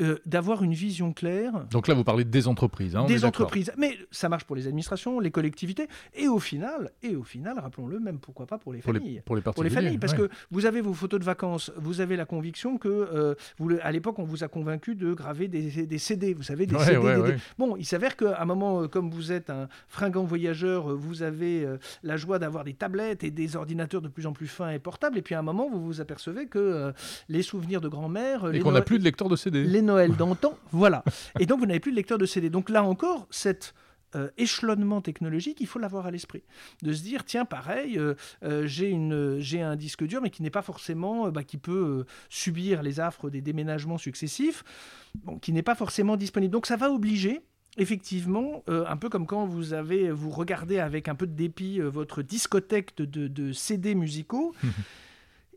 Euh, 0.00 0.16
d'avoir 0.26 0.62
une 0.62 0.74
vision 0.74 1.12
claire. 1.12 1.66
Donc 1.72 1.88
là, 1.88 1.94
vous 1.94 2.04
parlez 2.04 2.24
des 2.24 2.46
entreprises. 2.46 2.94
Hein, 2.94 3.06
des 3.06 3.24
entreprises, 3.24 3.72
mais 3.76 3.98
ça 4.12 4.28
marche 4.28 4.44
pour 4.44 4.54
les 4.54 4.68
administrations, 4.68 5.18
les 5.18 5.32
collectivités, 5.32 5.88
et 6.14 6.28
au 6.28 6.38
final, 6.38 6.92
et 7.02 7.16
au 7.16 7.24
final, 7.24 7.58
rappelons-le, 7.58 7.98
même 7.98 8.20
pourquoi 8.20 8.46
pas 8.46 8.58
pour 8.58 8.72
les 8.72 8.80
familles. 8.80 9.22
pour 9.24 9.34
les, 9.34 9.42
pour 9.42 9.64
les 9.64 9.70
familles, 9.70 9.98
parce 9.98 10.14
que 10.14 10.28
vous 10.52 10.66
avez 10.66 10.82
vos 10.82 10.94
photos 10.94 11.18
de 11.18 11.24
vacances, 11.24 11.72
vous 11.76 12.00
avez 12.00 12.14
la 12.14 12.26
conviction 12.26 12.78
que, 12.78 12.88
euh, 12.88 13.34
vous, 13.58 13.72
à 13.82 13.90
l'époque, 13.90 14.20
on 14.20 14.24
vous 14.24 14.44
a 14.44 14.48
convaincu 14.48 14.94
de 14.94 15.12
graver 15.14 15.48
des, 15.48 15.86
des 15.86 15.98
CD, 15.98 16.32
vous 16.32 16.44
savez, 16.44 16.66
des 16.66 16.78
CD. 16.78 17.36
Bon, 17.58 17.74
il 17.76 17.84
s'avère 17.84 18.16
qu'à 18.16 18.40
un 18.40 18.44
moment, 18.44 18.82
euh, 18.82 18.86
comme 18.86 19.10
vous 19.10 19.32
êtes 19.32 19.50
un 19.50 19.68
fringant 19.88 20.22
voyageur, 20.22 20.94
vous 20.94 21.24
avez 21.24 21.66
la 22.04 22.16
joie 22.16 22.38
d'avoir 22.38 22.62
des 22.62 22.74
tablettes 22.74 23.24
et 23.24 23.32
des 23.32 23.56
ordinateurs 23.56 24.00
de 24.00 24.08
plus 24.08 24.26
en 24.26 24.32
plus 24.32 24.46
fins 24.46 24.70
et 24.70 24.78
portables, 24.78 25.18
et 25.18 25.22
puis 25.22 25.34
à 25.34 25.40
un 25.40 25.42
moment, 25.42 25.68
vous 25.68 25.84
vous 25.84 26.00
apercevez 26.00 26.46
que 26.46 26.92
les 27.28 27.42
souvenirs 27.42 27.80
de 27.80 27.88
grand-mère, 27.88 28.54
et 28.54 28.60
qu'on 28.60 28.70
n'a 28.70 28.82
plus 28.82 29.00
de 29.00 29.04
lecteur 29.04 29.28
de 29.28 29.34
CD. 29.34 29.64
Les 29.64 29.87
Noël 29.88 30.14
d'antan, 30.14 30.56
voilà. 30.70 31.02
Et 31.40 31.46
donc 31.46 31.60
vous 31.60 31.66
n'avez 31.66 31.80
plus 31.80 31.92
de 31.92 31.96
lecteur 31.96 32.18
de 32.18 32.26
CD. 32.26 32.50
Donc 32.50 32.68
là 32.68 32.84
encore, 32.84 33.26
cet 33.30 33.74
euh, 34.16 34.28
échelonnement 34.38 35.02
technologique, 35.02 35.60
il 35.60 35.66
faut 35.66 35.78
l'avoir 35.78 36.06
à 36.06 36.10
l'esprit. 36.10 36.42
De 36.82 36.92
se 36.92 37.02
dire, 37.02 37.24
tiens, 37.24 37.44
pareil, 37.44 37.98
euh, 37.98 38.14
euh, 38.42 38.66
j'ai 38.66 39.62
un 39.62 39.76
disque 39.76 40.04
dur, 40.04 40.22
mais 40.22 40.30
qui 40.30 40.42
n'est 40.42 40.50
pas 40.50 40.62
forcément, 40.62 41.30
bah, 41.30 41.42
qui 41.42 41.58
peut 41.58 42.06
subir 42.30 42.82
les 42.82 43.00
affres 43.00 43.28
des 43.28 43.40
déménagements 43.42 43.98
successifs, 43.98 44.62
bon, 45.24 45.38
qui 45.38 45.52
n'est 45.52 45.62
pas 45.62 45.74
forcément 45.74 46.16
disponible. 46.16 46.52
Donc 46.52 46.66
ça 46.66 46.76
va 46.76 46.90
obliger 46.90 47.40
effectivement, 47.76 48.64
un 48.66 48.96
peu 48.96 49.08
comme 49.08 49.24
quand 49.24 49.46
vous 49.46 49.72
avez, 49.72 50.10
vous 50.10 50.30
regardez 50.30 50.80
avec 50.80 51.06
un 51.06 51.14
peu 51.14 51.28
de 51.28 51.34
dépit 51.34 51.78
votre 51.78 52.22
discothèque 52.22 52.96
de, 52.96 53.28
de 53.28 53.52
CD 53.52 53.94
musicaux, 53.94 54.52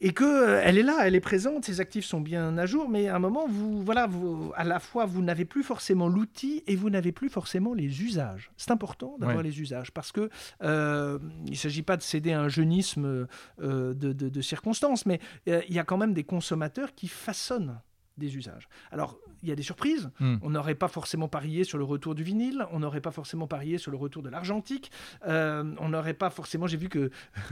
et 0.03 0.13
que 0.13 0.23
euh, 0.23 0.61
elle 0.63 0.79
est 0.79 0.83
là, 0.83 0.97
elle 1.03 1.13
est 1.13 1.21
présente, 1.21 1.65
ses 1.65 1.79
actifs 1.79 2.05
sont 2.05 2.21
bien 2.21 2.57
à 2.57 2.65
jour, 2.65 2.89
mais 2.89 3.07
à 3.07 3.15
un 3.15 3.19
moment, 3.19 3.45
vous, 3.47 3.83
voilà, 3.83 4.07
vous, 4.07 4.51
à 4.55 4.63
la 4.63 4.79
fois, 4.79 5.05
vous 5.05 5.21
n'avez 5.21 5.45
plus 5.45 5.61
forcément 5.61 6.07
l'outil 6.07 6.63
et 6.65 6.75
vous 6.75 6.89
n'avez 6.89 7.11
plus 7.11 7.29
forcément 7.29 7.75
les 7.75 8.01
usages. 8.01 8.51
C'est 8.57 8.71
important 8.71 9.15
d'avoir 9.19 9.43
les 9.43 9.61
usages 9.61 9.91
parce 9.91 10.11
que 10.11 10.29
euh, 10.63 11.19
il 11.45 11.51
ne 11.51 11.55
s'agit 11.55 11.83
pas 11.83 11.97
de 11.97 12.01
céder 12.01 12.31
à 12.31 12.41
un 12.41 12.49
jeunisme 12.49 13.27
euh, 13.61 13.93
de, 13.93 14.11
de, 14.11 14.41
circonstances, 14.41 15.05
mais 15.05 15.19
il 15.45 15.73
y 15.73 15.79
a 15.79 15.83
quand 15.83 15.97
même 15.97 16.13
des 16.13 16.23
consommateurs 16.23 16.95
qui 16.95 17.07
façonnent 17.07 17.79
des 18.17 18.35
usages. 18.35 18.67
Alors, 18.91 19.17
il 19.43 19.49
y 19.49 19.51
a 19.51 19.55
des 19.55 19.63
surprises. 19.63 20.11
Hmm. 20.19 20.35
On 20.41 20.51
n'aurait 20.51 20.75
pas 20.75 20.87
forcément 20.87 21.27
parié 21.27 21.63
sur 21.63 21.77
le 21.77 21.83
retour 21.83 22.15
du 22.15 22.23
vinyle, 22.23 22.65
on 22.71 22.79
n'aurait 22.79 23.01
pas 23.01 23.11
forcément 23.11 23.47
parié 23.47 23.77
sur 23.77 23.91
le 23.91 23.97
retour 23.97 24.21
de 24.21 24.29
l'argentique, 24.29 24.91
euh, 25.27 25.63
on 25.79 25.89
n'aurait 25.89 26.13
pas 26.13 26.29
forcément. 26.29 26.67
J'ai 26.67 26.77
vu 26.77 26.89
que 26.89 27.09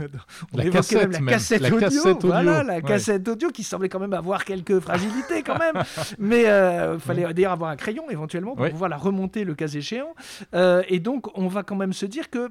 on 0.54 0.58
la 0.58 0.70
cassette, 0.70 1.10
même 1.10 1.26
la 1.26 1.32
cassette 1.32 1.72
audio, 1.72 2.18
voilà, 2.24 2.64
la 2.64 2.82
cassette 2.82 3.28
audio 3.28 3.50
qui 3.50 3.64
semblait 3.64 3.90
quand 3.90 4.00
même 4.00 4.14
avoir 4.14 4.46
quelques 4.46 4.80
fragilités 4.80 5.44
quand 5.44 5.58
même. 5.58 5.84
Mais 6.20 6.42
il 6.42 6.48
euh, 6.48 7.00
fallait 7.00 7.34
d'ailleurs 7.34 7.54
avoir 7.54 7.72
un 7.72 7.76
crayon 7.76 8.10
éventuellement 8.10 8.56
pour 8.56 8.70
pouvoir 8.70 8.90
la 8.90 8.98
remonter 8.98 9.44
le 9.44 9.56
cas 9.56 9.68
échéant. 9.68 10.14
Euh, 10.54 10.84
et 10.88 11.00
donc, 11.00 11.36
on 11.38 11.48
va 11.48 11.64
quand 11.64 11.76
même 11.76 11.94
se 11.94 12.06
dire 12.06 12.30
que 12.30 12.50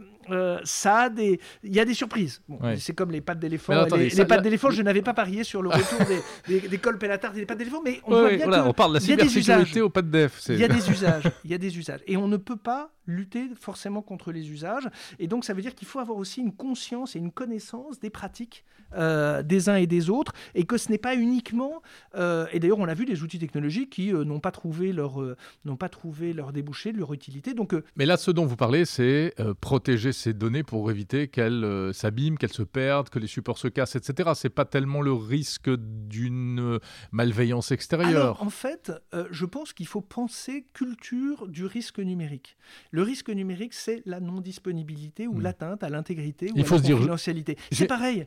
ça 0.65 0.97
a 0.97 1.09
des, 1.09 1.41
il 1.63 1.75
y 1.75 1.81
a 1.81 1.85
des 1.85 1.95
surprises. 1.95 2.43
C'est 2.77 2.95
comme 2.95 3.11
les 3.11 3.21
pattes 3.21 3.39
d'éléphant. 3.39 3.87
Les, 3.97 4.25
pattes 4.25 4.43
d'éléphant, 4.43 4.71
je 4.71 4.83
n'avais 4.83 5.03
pas 5.03 5.15
parié 5.15 5.45
sur 5.45 5.63
le 5.63 5.71
retour 5.71 5.99
des, 6.07 6.61
des, 6.61 6.69
des 6.69 6.79
cols 6.79 6.99
pélatards 6.99 7.37
et 7.37 7.41
des 7.41 7.47
pattes 7.47 7.59
d'éléphant, 7.59 7.83
mais 7.85 8.01
on 8.05 8.19
voit 8.19 8.31
bien 8.31 8.47
que 8.47 8.69
on 8.69 8.73
parle 8.73 8.91
de 8.91 8.95
la 8.95 9.01
cybersécurité 9.01 9.81
au 9.81 9.91
pas 9.91 10.03
de 10.03 10.11
def. 10.11 10.43
Il 10.49 10.59
y 10.59 10.65
a 10.65 10.69
des 10.69 10.91
usages, 10.91 11.25
il 11.45 11.51
y 11.51 11.55
a 11.55 11.59
des 11.59 11.79
usages, 11.79 12.01
et 12.07 12.17
on 12.17 12.29
ne 12.29 12.37
peut 12.37 12.57
pas 12.57 12.91
lutter 13.09 13.49
forcément 13.59 14.03
contre 14.03 14.31
les 14.31 14.51
usages. 14.53 14.89
Et 15.19 15.27
donc, 15.27 15.45
ça 15.45 15.55
veut 15.55 15.63
dire 15.63 15.75
qu'il 15.75 15.89
faut 15.89 15.99
avoir 15.99 16.19
aussi 16.19 16.41
une 16.41 16.55
conscience 16.55 17.17
et 17.17 17.19
une 17.19 17.33
connaissance 17.33 17.99
des 17.99 18.11
pratiques 18.11 18.65
euh, 18.95 19.43
des 19.43 19.69
uns 19.69 19.77
et 19.77 19.87
des 19.87 20.09
autres, 20.09 20.33
et 20.55 20.65
que 20.65 20.79
ce 20.79 20.91
n'est 20.91 20.97
pas 20.97 21.15
uniquement. 21.15 21.83
Euh, 22.15 22.47
et 22.53 22.59
d'ailleurs, 22.59 22.79
on 22.79 22.87
l'a 22.87 22.95
vu, 22.95 23.05
des 23.05 23.23
outils 23.23 23.39
technologiques 23.39 23.91
qui 23.91 24.15
euh, 24.15 24.25
n'ont 24.25 24.41
pas 24.41 24.51
trouvé 24.51 24.95
leur 24.95 25.19
n'ont 25.67 25.77
pas 25.77 25.91
trouvé 25.91 26.33
leur 26.33 26.53
débouché, 26.53 26.93
leur 26.93 27.13
utilité. 27.13 27.53
Donc, 27.53 27.75
mais 27.97 28.07
là, 28.07 28.17
ce 28.17 28.31
dont 28.31 28.47
vous 28.47 28.57
parlez, 28.57 28.85
c'est 28.87 29.35
protéger 29.61 30.13
ces 30.13 30.33
données 30.33 30.63
pour 30.63 30.91
éviter 30.91 31.29
qu'elles 31.29 31.91
s'abîment, 31.93 32.39
qu'elles 32.39 32.53
se 32.53 32.63
perdent, 32.63 33.11
que 33.11 33.19
les 33.19 33.27
supports 33.27 33.59
se 33.59 33.69
cassent, 33.69 33.97
etc. 33.97 34.31
C'est 34.35 34.49
pas 34.49 34.65
tellement 34.65 35.03
le 35.03 35.13
risque 35.13 35.71
d'une 35.71 36.79
malveillance 37.13 37.73
extérieure. 37.73 38.23
Alors, 38.23 38.43
en 38.43 38.51
fait, 38.51 38.93
je 39.31 39.45
pense 39.45 39.73
qu'il 39.73 39.87
faut 39.87 40.01
penser 40.01 40.67
culture 40.73 41.49
du 41.49 41.67
risque 41.67 41.99
numérique. 41.99 42.57
Le 42.91 42.98
risque 43.03 43.31
numérique, 43.31 43.75
c'est 43.75 44.03
la 44.07 44.21
non-disponibilité 44.21 45.27
ou 45.27 45.35
hmm. 45.35 45.43
l'atteinte 45.43 45.83
à 45.83 45.89
l'intégrité 45.89 46.51
ou 46.51 46.59
à 46.59 46.63
la 46.63 46.65
confidentialité. 46.65 47.57
C'est 47.73 47.87
pareil. 47.87 48.27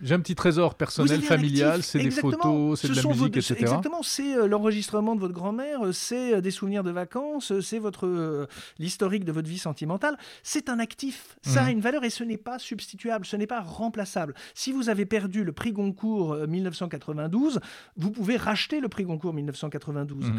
J'ai 0.00 0.14
un 0.14 0.20
petit 0.20 0.34
trésor 0.34 0.74
personnel, 0.74 1.22
familial, 1.22 1.82
c'est 1.82 1.98
des 1.98 2.10
photos, 2.10 2.80
c'est 2.80 2.88
de 2.88 2.94
la 2.94 3.02
musique, 3.02 3.36
etc. 3.36 3.54
Exactement, 3.58 4.02
c'est 4.02 4.36
euh, 4.36 4.46
l'enregistrement 4.46 5.14
de 5.14 5.20
votre 5.20 5.34
grand-mère, 5.34 5.86
euh, 5.86 5.92
c'est 5.92 6.34
euh, 6.34 6.40
des 6.40 6.50
souvenirs 6.50 6.84
de 6.84 6.90
vacances, 6.90 7.52
c'est 7.60 7.78
votre 7.78 8.48
l'historique 8.78 9.24
de 9.24 9.32
votre 9.32 9.48
vie 9.48 9.58
sentimentale. 9.58 10.16
C'est 10.42 10.68
un 10.68 10.78
actif, 10.78 11.36
ça 11.42 11.64
a 11.64 11.66
hmm. 11.66 11.72
une 11.72 11.80
valeur 11.80 12.04
et 12.04 12.10
ce 12.10 12.24
n'est 12.24 12.36
pas 12.36 12.58
substituable, 12.58 13.24
ce 13.26 13.36
n'est 13.36 13.46
pas 13.46 13.60
remplaçable. 13.60 14.34
Si 14.54 14.72
vous 14.72 14.88
avez 14.88 15.06
perdu 15.06 15.44
le 15.44 15.52
prix 15.52 15.72
Goncourt 15.72 16.36
1992, 16.46 17.60
vous 17.96 18.10
pouvez 18.10 18.36
racheter 18.36 18.80
le 18.80 18.88
prix 18.88 19.04
Goncourt 19.04 19.34
1992. 19.34 20.26
Hmm. 20.26 20.32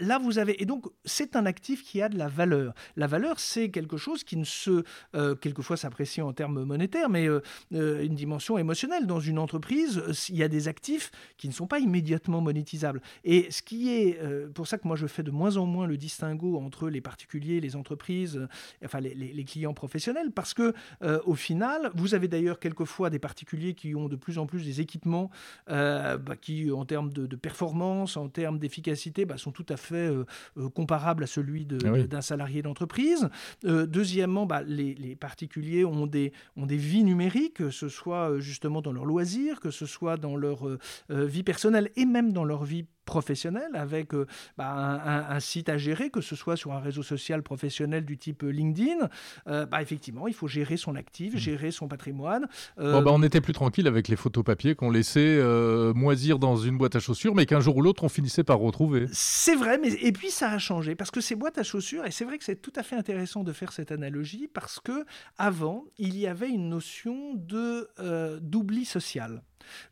là, 0.00 0.18
vous 0.18 0.38
avez 0.38 0.60
et 0.62 0.66
donc 0.66 0.86
c'est 1.04 1.36
un 1.36 1.46
actif 1.46 1.82
qui 1.82 2.02
a 2.02 2.08
de 2.08 2.18
la 2.18 2.28
valeur. 2.28 2.74
La 2.96 3.06
valeur, 3.10 3.38
c'est 3.38 3.68
quelque 3.68 3.98
chose 3.98 4.24
qui 4.24 4.36
ne 4.36 4.44
se, 4.44 4.84
euh, 5.14 5.34
quelquefois 5.34 5.76
s'apprécie 5.76 6.22
en 6.22 6.32
termes 6.32 6.64
monétaires, 6.64 7.10
mais 7.10 7.28
euh, 7.28 7.42
euh, 7.74 8.02
une 8.02 8.14
dimension 8.14 8.56
émotionnelle. 8.56 9.06
Dans 9.06 9.20
une 9.20 9.38
entreprise, 9.38 10.02
il 10.30 10.36
y 10.36 10.42
a 10.42 10.48
des 10.48 10.68
actifs 10.68 11.10
qui 11.36 11.48
ne 11.48 11.52
sont 11.52 11.66
pas 11.66 11.80
immédiatement 11.80 12.40
monétisables. 12.40 13.02
Et 13.24 13.50
ce 13.50 13.62
qui 13.62 13.90
est, 13.90 14.18
pour 14.54 14.66
ça 14.66 14.78
que 14.78 14.86
moi 14.86 14.96
je 14.96 15.06
fais 15.06 15.22
de 15.22 15.30
moins 15.30 15.56
en 15.56 15.66
moins 15.66 15.86
le 15.86 15.96
distinguo 15.96 16.58
entre 16.58 16.88
les 16.88 17.00
particuliers, 17.00 17.60
les 17.60 17.76
entreprises, 17.76 18.46
enfin 18.84 19.00
les, 19.00 19.44
clients 19.44 19.74
professionnels, 19.74 20.30
parce 20.30 20.54
que 20.54 20.72
au 21.24 21.34
final, 21.34 21.90
vous 21.94 22.14
avez 22.14 22.28
d'ailleurs 22.28 22.60
quelquefois 22.60 23.10
des 23.10 23.18
particuliers 23.18 23.74
qui 23.74 23.94
ont 23.96 24.08
de 24.08 24.16
plus 24.16 24.38
en 24.38 24.46
plus 24.46 24.64
des 24.64 24.80
équipements 24.80 25.30
bah, 25.66 26.36
qui, 26.40 26.70
en 26.70 26.84
termes 26.84 27.12
de, 27.12 27.36
performance, 27.36 28.16
en 28.16 28.28
termes 28.28 28.58
d'efficacité, 28.58 29.24
bah, 29.24 29.38
sont 29.38 29.50
tout 29.50 29.66
à 29.68 29.76
fait 29.76 30.10
comparables 30.74 31.24
à 31.24 31.26
celui 31.26 31.66
ah 31.84 32.02
d'un 32.06 32.20
salarié 32.20 32.62
d'entreprise. 32.62 32.99
Euh, 33.64 33.86
deuxièmement, 33.86 34.46
bah, 34.46 34.62
les, 34.62 35.16
particuliers 35.16 35.84
ont 35.84 36.06
des, 36.06 36.32
ont 36.56 36.66
des 36.66 36.76
vies 36.76 37.04
numériques, 37.04 37.54
que 37.54 37.70
ce 37.70 37.88
soit 37.88 38.30
euh, 38.30 38.40
justement 38.40 38.82
dans 38.82 38.92
leurs 38.92 39.04
loisirs, 39.04 39.60
que 39.60 39.70
ce 39.70 39.86
soit 39.86 40.16
dans 40.16 40.36
leur 40.36 40.66
euh, 40.68 40.78
vie 41.08 41.42
personnelle 41.42 41.90
et 41.96 42.06
même 42.06 42.32
dans 42.32 42.44
leur 42.44 42.64
vie 42.64 42.86
professionnel 43.10 43.70
avec 43.74 44.14
euh, 44.14 44.26
bah, 44.56 45.26
un, 45.28 45.40
site 45.40 45.68
à 45.68 45.76
gérer, 45.76 46.10
que 46.10 46.20
ce 46.20 46.36
soit 46.36 46.56
sur 46.56 46.72
un 46.72 46.78
réseau 46.78 47.02
social 47.02 47.42
professionnel 47.42 48.04
du 48.04 48.16
type 48.16 48.44
LinkedIn, 48.44 49.08
euh, 49.48 49.66
bah, 49.66 49.82
effectivement, 49.82 50.28
il 50.28 50.34
faut 50.34 50.46
gérer 50.46 50.76
son 50.76 50.94
actif, 50.94 51.34
mmh. 51.34 51.38
gérer 51.38 51.70
son 51.72 51.88
patrimoine. 51.88 52.46
Euh, 52.78 53.00
bah, 53.00 53.10
on 53.12 53.22
était 53.24 53.40
plus 53.40 53.52
tranquille 53.52 53.88
avec 53.88 54.06
les 54.06 54.14
photos 54.14 54.44
papier 54.44 54.76
qu'on 54.76 54.90
laissait 54.90 55.40
moisir 55.94 56.38
dans 56.38 56.56
une 56.56 56.78
boîte 56.78 56.94
à 56.94 57.00
chaussures, 57.00 57.34
mais 57.34 57.46
qu'un 57.46 57.60
jour 57.60 57.76
ou 57.78 57.82
l'autre, 57.82 58.04
on 58.04 58.08
finissait 58.08 58.44
par 58.44 58.58
retrouver. 58.58 59.06
C'est 59.12 59.56
vrai, 59.56 59.78
mais 59.78 59.88
et 59.88 60.12
puis 60.12 60.30
ça 60.30 60.52
a 60.52 60.58
changé 60.58 60.94
parce 60.94 61.10
que 61.10 61.20
ces 61.20 61.34
boîtes 61.34 61.58
à 61.58 61.64
chaussures, 61.64 62.06
et 62.06 62.12
c'est 62.12 62.24
vrai 62.24 62.38
que 62.38 62.44
c'est 62.44 62.62
tout 62.62 62.72
à 62.76 62.84
fait 62.84 62.94
intéressant 62.94 63.42
de 63.42 63.52
faire 63.52 63.72
cette 63.72 63.90
analogie 63.90 64.48
parce 64.52 64.78
que 64.78 65.04
avant, 65.36 65.84
il 65.98 66.16
y 66.16 66.28
avait 66.28 66.48
une 66.48 66.68
notion 66.68 67.34
de 67.34 67.88
d'oubli 68.40 68.84
social. 68.84 69.42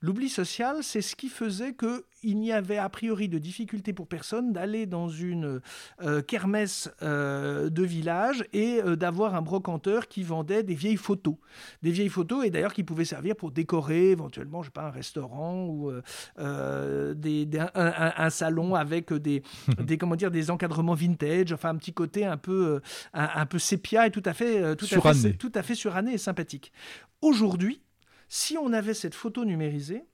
L'oubli 0.00 0.28
social, 0.28 0.82
c'est 0.82 1.02
ce 1.02 1.16
qui 1.16 1.28
faisait 1.28 1.74
qu'il 1.74 2.38
n'y 2.38 2.52
avait 2.52 2.78
a 2.78 2.88
priori 2.88 3.28
de 3.28 3.38
difficulté 3.38 3.92
pour 3.92 4.06
personne 4.06 4.52
d'aller 4.52 4.86
dans 4.86 5.08
une 5.08 5.60
euh, 6.02 6.22
kermesse 6.22 6.90
euh, 7.02 7.70
de 7.70 7.82
village 7.82 8.44
et 8.52 8.80
euh, 8.80 8.96
d'avoir 8.96 9.34
un 9.34 9.42
brocanteur 9.42 10.08
qui 10.08 10.22
vendait 10.22 10.62
des 10.62 10.74
vieilles 10.74 10.96
photos. 10.96 11.34
Des 11.82 11.90
vieilles 11.90 12.08
photos 12.08 12.44
et 12.44 12.50
d'ailleurs 12.50 12.72
qui 12.72 12.84
pouvaient 12.84 13.04
servir 13.04 13.36
pour 13.36 13.50
décorer 13.50 14.10
éventuellement, 14.10 14.62
je 14.62 14.68
sais 14.68 14.72
pas, 14.72 14.86
un 14.86 14.90
restaurant 14.90 15.66
ou 15.66 15.92
des, 16.38 17.48
un, 17.74 18.30
salon 18.30 18.74
avec 18.74 19.12
des, 19.12 19.42
des, 19.82 19.98
comment 19.98 20.16
dire, 20.16 20.30
des 20.30 20.50
encadrements 20.50 20.94
vintage, 20.94 21.52
enfin 21.52 21.70
un 21.70 21.76
petit 21.76 21.92
côté 21.92 22.24
un 22.24 22.36
peu, 22.36 22.80
un, 23.12 23.46
peu 23.46 23.58
sépia 23.58 24.06
et 24.06 24.10
tout 24.10 24.22
à 24.24 24.34
fait, 24.34 24.76
tout 24.76 24.86
à 24.90 25.14
fait, 25.14 25.32
tout 25.34 25.52
à 25.54 25.62
fait 25.62 25.74
suranné 25.74 26.14
et 26.14 26.18
sympathique. 26.18 26.72
Aujourd'hui, 27.20 27.80
si 28.28 28.56
on 28.58 28.72
avait 28.72 28.94
cette 28.94 29.14
photo 29.14 29.44
numérisée, 29.44 30.04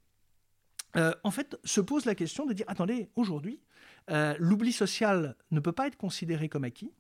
euh, 0.97 1.13
en 1.25 1.31
fait, 1.31 1.59
se 1.65 1.81
pose 1.81 2.05
la 2.05 2.15
question 2.15 2.47
de 2.47 2.53
dire, 2.53 2.67
attendez, 2.69 3.09
aujourd'hui, 3.17 3.61
euh, 4.11 4.35
l'oubli 4.39 4.73
social 4.73 5.37
ne 5.51 5.61
peut 5.61 5.73
pas 5.73 5.87
être 5.87 5.97
considéré 5.97 6.49
comme 6.49 6.65
acquis, 6.65 6.93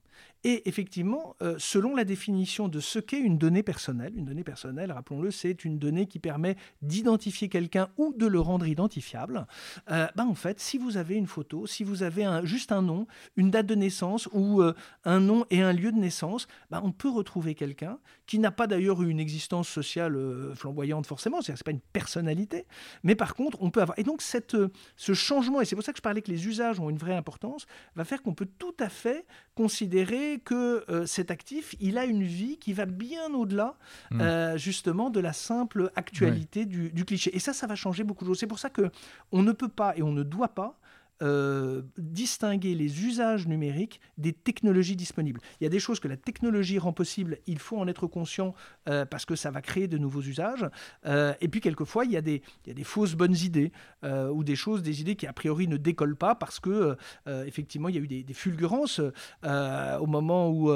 Et 0.47 0.69
effectivement, 0.69 1.37
euh, 1.41 1.57
selon 1.59 1.97
la 1.97 2.05
définition 2.05 2.69
de 2.69 2.79
ce 2.79 2.99
qu'est 2.99 3.19
une 3.19 3.39
donnée 3.39 3.63
personnelle, 3.63 4.13
une 4.15 4.27
donnée 4.27 4.45
personnelle, 4.45 4.93
rappelons-le, 4.93 5.31
c'est 5.31 5.65
une 5.65 5.79
donnée 5.79 6.07
qui 6.07 6.19
permet 6.19 6.57
d'identifier 6.83 7.49
quelqu'un 7.49 7.89
ou 7.97 8.13
de 8.15 8.27
le 8.27 8.39
rendre 8.41 8.67
identifiable. 8.67 9.47
Euh, 9.91 10.07
ben 10.17 10.27
en 10.27 10.35
fait, 10.35 10.61
si 10.61 10.77
vous 10.77 10.99
avez 10.99 11.15
une 11.15 11.27
photo, 11.27 11.67
si 11.67 11.83
vous 11.83 12.03
avez 12.03 12.41
juste 12.45 12.73
un 12.73 12.83
nom, 12.83 13.07
une 13.37 13.51
date 13.51 13.65
de 13.65 13.75
naissance 13.75 14.29
ou 14.33 14.61
euh, 14.61 14.75
un 15.05 15.19
nom 15.19 15.47
et 15.49 15.63
un 15.63 15.73
lieu 15.73 15.93
de 15.93 15.99
naissance, 15.99 16.47
ben 16.71 16.83
on 16.85 16.93
peut 16.93 17.09
retrouver 17.09 17.55
quelqu'un 17.55 17.99
qui 18.27 18.39
n'a 18.39 18.51
pas 18.51 18.67
d'ailleurs 18.67 19.03
eu 19.03 19.09
une 19.09 19.21
existence 19.21 19.69
sociale 19.69 20.19
flamboyante 20.55 21.07
forcément, 21.07 21.41
c'est-à-dire 21.41 21.59
c'est 21.59 21.65
pas 21.65 21.71
une 21.71 21.81
personnalité, 21.81 22.67
mais 23.03 23.15
par 23.15 23.35
contre 23.35 23.63
on 23.63 23.71
peut 23.71 23.81
avoir. 23.81 23.99
Et 23.99 24.03
donc 24.03 24.21
cette, 24.21 24.57
ce 24.97 25.15
changement, 25.15 25.63
et 25.63 25.65
c'est 25.65 25.75
pour 25.75 25.85
ça 25.85 25.93
que 25.93 25.99
je 25.99 26.03
parlais 26.03 26.21
que 26.21 26.31
les 26.31 26.47
usages 26.47 26.81
ont 26.81 26.91
une 26.91 26.99
vraie 26.99 27.17
importance, 27.17 27.67
va 27.97 28.05
faire 28.05 28.23
qu'on 28.23 28.35
peut 28.35 28.49
tout 28.59 28.75
à 28.79 28.89
fait 28.91 29.27
considérer 29.55 30.34
que 30.39 30.85
euh, 30.91 31.07
cet 31.07 31.31
actif, 31.31 31.75
il 31.81 31.99
a 31.99 32.05
une 32.05 32.23
vie 32.23 32.59
qui 32.59 32.73
va 32.73 32.87
bien 32.87 33.33
au-delà 33.35 33.77
mmh. 34.11 34.21
euh, 34.21 34.57
justement 34.57 35.11
de 35.11 35.21
la 35.21 35.33
simple 35.33 35.91
actualité 35.97 36.67
du, 36.67 36.91
du, 36.91 37.05
cliché. 37.05 37.35
Et 37.35 37.39
ça, 37.39 37.53
ça 37.53 37.67
va 37.67 37.75
changer 37.75 38.05
beaucoup 38.05 38.25
de 38.25 38.31
choses. 38.31 38.39
C'est 38.39 38.47
pour 38.47 38.59
ça 38.59 38.71
que 38.71 38.91
on 39.33 39.43
ne 39.43 39.53
peut 39.53 39.69
pas 39.69 39.97
et 39.97 40.03
on 40.03 40.13
ne 40.13 40.23
doit 40.23 40.49
pas 40.49 40.79
euh, 41.23 41.83
distinguer 41.97 42.75
les 42.75 43.05
usages 43.05 43.47
numériques 43.47 44.01
des 44.19 44.33
technologies 44.33 44.97
disponibles. 44.97 45.41
Il 45.61 45.65
y 45.65 45.67
a 45.67 45.71
des 45.71 45.79
choses 45.79 46.01
que 46.01 46.09
la 46.09 46.17
technologie 46.17 46.79
rend 46.79 46.93
possible, 46.93 47.39
il 47.47 47.61
faut 47.61 47.79
en 47.79 47.87
être 47.87 48.09
conscient 48.09 48.53
euh, 48.89 49.05
parce 49.05 49.25
que 49.25 49.37
ça 49.37 49.53
va 49.53 49.63
créer 49.63 49.87
de 49.87 49.97
nouveaux 49.97 50.23
usages. 50.23 50.69
Euh, 51.07 51.33
et 51.41 51.47
puis 51.47 51.61
quelquefois, 51.61 52.05
il 52.05 52.11
y, 52.11 52.17
a 52.17 52.21
des, 52.21 52.43
il 52.65 52.69
y 52.69 52.71
a 52.73 52.75
des 52.75 52.83
fausses 52.83 53.15
bonnes 53.15 53.37
idées 53.37 53.71
ou 54.03 54.45
des 54.45 54.57
choses, 54.57 54.83
des 54.83 55.01
idées 55.01 55.17
qui 55.17 55.27
a 55.27 55.33
priori 55.33 55.67
ne 55.67 55.77
décollent 55.77 56.17
pas 56.17 56.35
parce 56.35 56.61
que 56.61 56.97
effectivement, 57.27 57.89
il 57.89 57.95
y 57.95 57.99
a 57.99 58.03
eu 58.03 58.07
des, 58.07 58.23
des 58.23 58.35
fulgurances 58.35 59.01
au 59.43 60.07
moment 60.07 60.51
où 60.51 60.71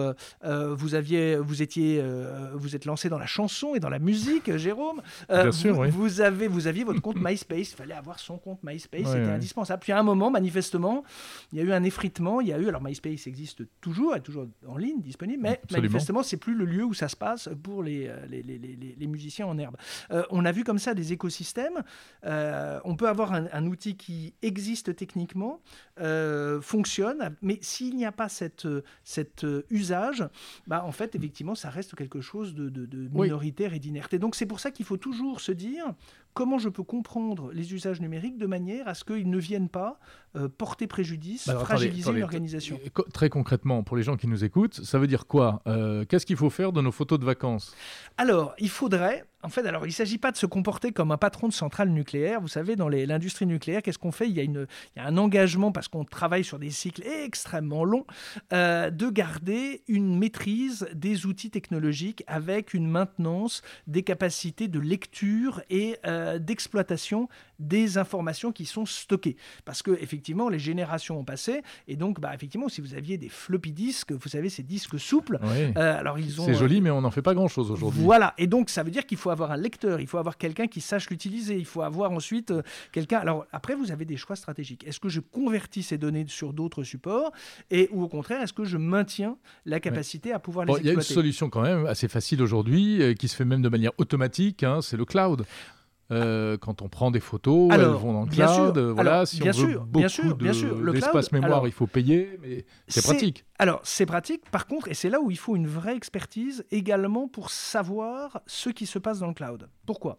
vous 0.77 0.95
aviez, 0.95 1.37
vous 1.37 1.63
étiez, 1.63 2.03
vous 2.55 2.75
êtes 2.75 2.85
lancé 2.85 3.09
dans 3.09 3.19
la 3.19 3.27
chanson 3.27 3.75
et 3.75 3.81
dans 3.81 3.91
la 3.91 3.99
musique, 3.99 4.57
Jérôme. 4.57 5.03
Bien 5.29 5.53
sûr, 5.53 5.75
vous, 5.75 5.83
oui. 5.83 5.91
vous, 5.91 6.21
avez, 6.21 6.49
vous 6.49 6.67
aviez 6.69 6.85
votre 6.85 7.03
compte 7.03 7.17
MySpace. 7.21 7.73
Il 7.73 7.77
fallait 7.77 7.95
avoir 7.95 8.19
son 8.19 8.39
compte 8.39 8.63
MySpace, 8.63 9.07
c'était 9.07 9.31
indispensable. 9.31 9.81
Puis 9.81 9.93
à 9.93 9.99
un 9.99 10.03
moment 10.03 10.28
manifestement, 10.31 11.05
il 11.53 11.59
y 11.59 11.61
a 11.61 11.65
eu 11.65 11.73
un 11.73 11.83
effritement. 11.83 12.41
Il 12.41 12.49
y 12.49 12.53
a 12.53 12.59
eu, 12.59 12.69
alors 12.69 12.83
MySpace 12.83 13.27
existe 13.27 13.63
toujours, 13.81 14.15
est 14.15 14.21
toujours 14.21 14.47
en 14.67 14.77
ligne, 14.77 15.01
disponible, 15.01 15.43
mais 15.43 15.61
manifestement, 15.71 16.23
c'est 16.23 16.37
plus 16.37 16.55
le 16.55 16.65
lieu 16.65 16.85
où 16.85 16.95
ça 16.95 17.09
se 17.09 17.17
passe 17.17 17.49
pour 17.63 17.83
les, 17.83 18.07
euh, 18.09 18.27
les, 18.27 18.43
les, 18.43 18.59
les, 18.59 19.07
musiciens 19.07 19.47
en 19.47 19.59
herbe. 19.59 19.77
Euh, 20.11 20.23
on 20.31 20.45
a 20.45 20.53
vu 20.53 20.65
comme 20.65 20.79
ça 20.79 20.95
des 20.95 21.13
écosystèmes. 21.13 21.83
Euh, 22.25 22.81
on 22.85 22.97
peut 22.97 23.09
avoir 23.09 23.33
un, 23.33 23.67
outil 23.67 23.97
qui 23.97 24.35
existe 24.43 24.95
techniquement, 24.97 25.61
fonctionne, 26.61 27.37
mais 27.43 27.59
s'il 27.61 27.97
n'y 27.97 28.07
a 28.07 28.13
pas 28.13 28.29
cette, 28.29 28.69
cet 29.05 29.45
usage, 29.71 30.25
bah, 30.67 30.85
en 30.85 30.93
fait, 30.93 31.15
effectivement, 31.15 31.55
ça 31.55 31.71
reste 31.71 31.95
quelque 31.95 32.21
chose 32.21 32.55
de, 32.55 32.69
de, 32.69 33.09
minoritaire 33.13 33.75
et 33.75 33.79
d'inerte. 33.79 34.15
Et 34.15 34.19
donc, 34.19 34.35
c'est 34.35 34.47
pour 34.47 34.61
ça 34.61 34.71
qu'il 34.71 34.87
faut 34.87 34.97
toujours 34.97 35.41
se 35.41 35.53
dire 35.53 35.95
comment 36.35 36.59
je 36.59 36.69
peux 36.69 36.83
comprendre 36.83 37.51
les 37.53 37.75
usages 37.75 38.01
numériques 38.01 38.39
de 38.39 38.47
manière 38.47 38.89
à 38.89 38.95
ce 38.95 39.05
qu'ils 39.05 39.31
ne 39.31 39.39
viennent 39.39 39.69
pas 39.69 39.99
euh, 40.37 40.49
porter 40.49 40.87
préjudice, 40.87 41.49
bah, 41.49 41.59
fragiliser 41.59 42.13
l'organisation. 42.13 42.79
Très 43.13 43.29
concrètement, 43.31 43.83
pour 43.83 43.97
les 43.97 44.03
gens 44.03 44.17
qui 44.17 44.27
nous 44.27 44.45
écoutent, 44.45 44.75
ça 44.85 44.99
veut 44.99 45.07
dire 45.07 45.27
quoi 45.27 45.63
euh, 45.67 46.05
Qu'est-ce 46.05 46.27
qu'il 46.27 46.37
faut 46.37 46.51
faire 46.51 46.73
de 46.73 46.83
nos 46.83 46.93
photos 46.93 47.19
de 47.19 47.25
vacances? 47.25 47.75
Alors, 48.19 48.55
il 48.59 48.69
faudrait, 48.69 49.25
en 49.43 49.49
fait, 49.49 49.67
alors 49.67 49.87
il 49.87 49.91
ne 49.91 49.95
s'agit 49.95 50.19
pas 50.19 50.31
de 50.31 50.37
se 50.37 50.45
comporter 50.45 50.93
comme 50.93 51.13
un 51.13 51.17
patron 51.17 51.49
de 51.49 51.53
centrale 51.53 51.89
nucléaire. 51.89 52.41
Vous 52.41 52.49
savez, 52.49 52.77
dans 52.77 52.89
l'industrie 52.89 53.47
nucléaire, 53.47 53.83
qu'est-ce 53.83 53.99
qu'on 53.99 54.13
fait? 54.13 54.29
Il 54.29 54.37
y, 54.37 54.41
a 54.41 54.43
une, 54.43 54.67
il 54.95 54.99
y, 55.01 55.03
a 55.03 55.07
un 55.07 55.17
engagement, 55.17 55.73
parce 55.73 55.89
qu'on 55.89 56.05
travaille 56.05 56.45
sur 56.45 56.59
des 56.59 56.71
cycles 56.71 57.03
extrêmement 57.07 57.85
longs, 57.85 58.07
euh, 58.53 58.91
de 58.91 59.09
garder 59.09 59.83
une 59.89 60.19
maîtrise 60.19 60.89
des 60.95 61.25
outils 61.25 61.51
technologiques 61.51 62.23
avec 62.27 62.75
une 62.75 62.89
maintenance 62.89 63.63
des 63.87 64.03
capacités 64.03 64.69
de 64.69 64.79
lecture 64.79 65.63
et 65.71 65.97
euh, 66.07 66.39
d'exploitation 66.39 67.29
des 67.59 67.99
informations 67.99 68.53
qui 68.53 68.67
sont 68.67 68.87
stockées. 68.87 69.37
Parce 69.65 69.83
que, 69.83 69.93
effectivement, 69.93 70.19
les 70.49 70.59
générations 70.59 71.19
ont 71.19 71.25
passé, 71.25 71.63
et 71.87 71.97
donc, 71.97 72.21
bah, 72.21 72.31
effectivement, 72.35 72.69
si 72.69 72.81
vous 72.81 72.95
aviez 72.95 73.19
des 73.19 73.29
floppy 73.29 73.73
disks, 73.73 74.13
vous 74.13 74.29
savez, 74.29 74.49
ces 74.49 74.63
disques 74.63 74.99
souples, 74.99 75.39
euh, 75.43 75.73
alors 75.77 76.19
ils 76.19 76.41
ont. 76.41 76.45
C'est 76.45 76.55
joli, 76.55 76.81
mais 76.81 76.91
on 76.91 77.01
n'en 77.01 77.11
fait 77.11 77.23
pas 77.23 77.35
grand-chose 77.35 77.71
aujourd'hui. 77.71 78.03
Voilà, 78.03 78.35
et 78.39 78.47
donc 78.47 78.71
ça 78.71 78.83
veut 78.83 78.91
dire 78.91 79.07
qu'il 79.07 79.19
faut 79.19 79.31
avoir 79.31 79.53
un 79.53 79.57
lecteur, 79.57 80.01
il 80.01 80.07
faut 80.07 80.19
avoir 80.19 80.37
quelqu'un 80.37 80.67
qui 80.67 80.81
sache 80.81 81.11
l'utiliser, 81.11 81.57
il 81.57 81.65
faut 81.65 81.83
avoir 81.83 82.11
ensuite 82.11 82.51
euh, 82.51 82.63
quelqu'un. 82.93 83.19
Alors 83.19 83.47
après, 83.53 83.75
vous 83.75 83.91
avez 83.91 84.05
des 84.05 84.17
choix 84.17 84.37
stratégiques. 84.37 84.87
Est-ce 84.87 85.01
que 85.01 85.09
je 85.09 85.21
convertis 85.21 85.83
ces 85.83 85.99
données 85.99 86.27
sur 86.29 86.53
d'autres 86.53 86.83
supports 86.83 87.33
et 87.71 87.89
ou 87.93 88.03
au 88.03 88.09
contraire, 88.09 88.43
est-ce 88.43 88.53
que 88.53 88.65
je 88.65 88.77
maintiens 88.77 89.37
la 89.67 89.81
capacité 89.81 90.33
à 90.33 90.39
pouvoir 90.39 90.67
les 90.67 90.73
exploiter 90.73 90.89
Il 90.89 90.93
y 90.93 90.97
a 90.97 91.01
une 91.01 91.15
solution 91.15 91.51
quand 91.51 91.63
même 91.63 91.87
assez 91.87 92.09
facile 92.09 92.43
aujourd'hui 92.43 93.03
euh, 93.03 93.15
qui 93.15 93.29
se 93.29 93.37
fait 93.37 93.45
même 93.45 93.63
de 93.63 93.69
manière 93.69 93.93
automatique, 93.99 94.63
hein, 94.63 94.81
c'est 94.83 94.97
le 94.97 95.05
cloud. 95.05 95.45
Euh, 96.11 96.57
quand 96.57 96.81
on 96.81 96.89
prend 96.89 97.11
des 97.11 97.21
photos, 97.21 97.71
elles 97.73 97.83
vont 97.83 98.15
dans 98.15 98.25
le 98.25 98.31
cloud. 98.31 98.79
voilà, 98.79 99.27
si 99.27 99.43
on 99.43 99.51
veut 99.51 99.79
beaucoup 99.79 99.99
bien 99.99 100.09
sûr, 100.09 100.37
bien 100.37 100.53
sûr. 100.53 100.81
l'espace 100.83 101.33
mémoire, 101.33 101.67
il 101.67 101.73
faut 101.73 101.87
payer, 101.87 102.39
mais 102.43 102.65
c'est 102.87 103.03
pratique. 103.03 103.45
Alors, 103.59 103.81
c'est 103.83 104.07
pratique. 104.07 104.49
Par 104.51 104.67
contre, 104.67 104.89
et 104.89 104.95
c'est 104.95 105.11
là 105.11 105.21
où 105.21 105.31
il 105.31 105.39
faut 105.39 105.57
une 105.57 105.67
vraie 105.67 105.97
expertise 105.97 106.65
également 106.71 107.29
pour 107.29 107.51
savoir 107.51 108.41
ce 108.47 108.71
qui 108.71 108.87
se 108.87 108.99
passe 108.99 109.19
dans 109.19 109.27
le 109.27 109.35
cloud. 109.35 109.69
Pourquoi? 109.85 110.19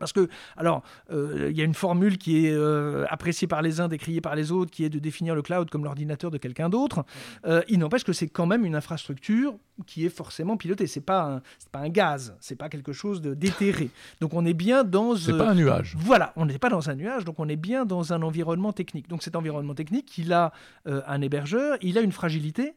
Parce 0.00 0.12
que, 0.12 0.28
alors, 0.56 0.82
euh, 1.12 1.48
il 1.50 1.56
y 1.56 1.60
a 1.60 1.64
une 1.64 1.74
formule 1.74 2.18
qui 2.18 2.46
est 2.46 2.52
euh, 2.52 3.04
appréciée 3.10 3.46
par 3.46 3.62
les 3.62 3.80
uns, 3.80 3.86
décriée 3.86 4.22
par 4.22 4.34
les 4.34 4.50
autres, 4.50 4.70
qui 4.70 4.82
est 4.82 4.88
de 4.88 4.98
définir 4.98 5.34
le 5.34 5.42
cloud 5.42 5.70
comme 5.70 5.84
l'ordinateur 5.84 6.30
de 6.30 6.38
quelqu'un 6.38 6.70
d'autre. 6.70 7.04
Euh, 7.46 7.62
il 7.68 7.78
n'empêche 7.78 8.02
que 8.02 8.14
c'est 8.14 8.26
quand 8.26 8.46
même 8.46 8.64
une 8.64 8.74
infrastructure 8.74 9.54
qui 9.86 10.06
est 10.06 10.10
forcément 10.10 10.56
pilotée. 10.56 10.86
C'est 10.86 11.02
pas 11.02 11.22
un, 11.22 11.42
pas 11.70 11.80
un 11.80 11.90
gaz, 11.90 12.34
c'est 12.40 12.56
pas 12.56 12.70
quelque 12.70 12.92
chose 12.92 13.20
de 13.20 13.34
déterré. 13.34 13.90
Donc 14.20 14.32
on 14.32 14.44
est 14.46 14.54
bien 14.54 14.84
dans. 14.84 15.14
C'est 15.14 15.36
pas 15.36 15.50
un 15.50 15.54
nuage. 15.54 15.94
Voilà, 15.98 16.32
on 16.36 16.46
n'est 16.46 16.58
pas 16.58 16.70
dans 16.70 16.88
un 16.88 16.94
nuage, 16.94 17.26
donc 17.26 17.38
on 17.38 17.48
est 17.48 17.56
bien 17.56 17.84
dans 17.84 18.14
un 18.14 18.22
environnement 18.22 18.72
technique. 18.72 19.06
Donc 19.08 19.22
cet 19.22 19.36
environnement 19.36 19.74
technique, 19.74 20.16
il 20.16 20.32
a 20.32 20.52
un 20.86 21.20
hébergeur, 21.20 21.76
il 21.82 21.98
a 21.98 22.00
une 22.00 22.12
fragilité. 22.12 22.74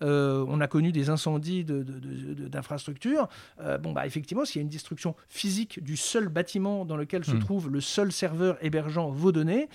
On 0.00 0.60
a 0.60 0.66
connu 0.66 0.92
des 0.92 1.10
incendies 1.10 1.64
d'infrastructures. 1.64 3.28
De, 3.58 3.72
de, 3.72 3.76
bon, 3.78 3.92
bah 3.92 4.06
effectivement, 4.06 4.44
s'il 4.44 4.60
y 4.60 4.62
a 4.62 4.62
une 4.62 4.68
destruction 4.68 5.14
physique 5.28 5.82
du 5.82 5.96
seul 5.96 6.28
bâtiment 6.28 6.84
dans 6.84 6.96
lequel 6.96 7.24
se 7.24 7.32
hmm. 7.32 7.40
trouve 7.40 7.70
le 7.70 7.80
seul 7.80 8.12
serveur 8.12 8.58
hébergeant 8.60 9.10
vos 9.10 9.32
données, 9.32 9.68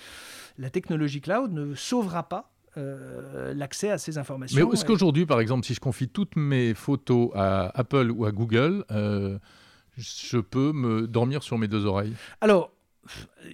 la 0.58 0.70
technologie 0.70 1.20
cloud 1.20 1.52
ne 1.52 1.74
sauvera 1.74 2.28
pas 2.28 2.52
euh, 2.78 3.52
l'accès 3.54 3.90
à 3.90 3.98
ces 3.98 4.16
informations. 4.16 4.66
Mais 4.66 4.72
est-ce 4.72 4.86
qu'aujourd'hui, 4.86 5.26
par 5.26 5.40
exemple, 5.40 5.66
si 5.66 5.74
je 5.74 5.80
confie 5.80 6.08
toutes 6.08 6.36
mes 6.36 6.72
photos 6.72 7.30
à 7.34 7.70
Apple 7.78 8.10
ou 8.10 8.24
à 8.24 8.32
Google, 8.32 8.84
euh, 8.90 9.38
je 9.98 10.38
peux 10.38 10.72
me 10.72 11.06
dormir 11.06 11.42
sur 11.42 11.58
mes 11.58 11.68
deux 11.68 11.84
oreilles? 11.84 12.14
Alors, 12.40 12.72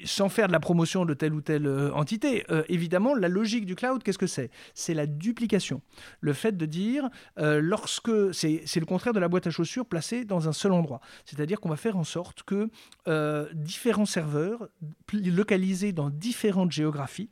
sans 0.04 0.28
faire 0.28 0.46
de 0.46 0.52
la 0.52 0.60
promotion 0.60 1.04
de 1.04 1.14
telle 1.14 1.32
ou 1.32 1.40
telle 1.40 1.66
euh, 1.66 1.92
entité, 1.92 2.44
euh, 2.50 2.62
évidemment, 2.68 3.14
la 3.14 3.28
logique 3.28 3.64
du 3.64 3.74
cloud, 3.74 4.02
qu'est-ce 4.02 4.18
que 4.18 4.26
c'est? 4.26 4.50
C'est 4.74 4.94
la 4.94 5.06
duplication. 5.06 5.82
Le 6.20 6.32
fait 6.32 6.56
de 6.56 6.66
dire, 6.66 7.08
euh, 7.38 7.60
lorsque 7.60 8.34
c'est 8.34 8.76
le 8.76 8.86
contraire 8.86 9.12
de 9.12 9.20
la 9.20 9.28
boîte 9.28 9.46
à 9.46 9.50
chaussures 9.50 9.86
placée 9.86 10.24
dans 10.24 10.48
un 10.48 10.52
seul 10.52 10.72
endroit. 10.72 11.00
C'est-à-dire 11.24 11.60
qu'on 11.60 11.68
va 11.68 11.76
faire 11.76 11.96
en 11.96 12.04
sorte 12.04 12.42
que 12.42 12.68
différents 13.54 14.06
serveurs 14.06 14.68
localisés 15.12 15.92
dans 15.92 16.10
différentes 16.10 16.72
géographies 16.72 17.30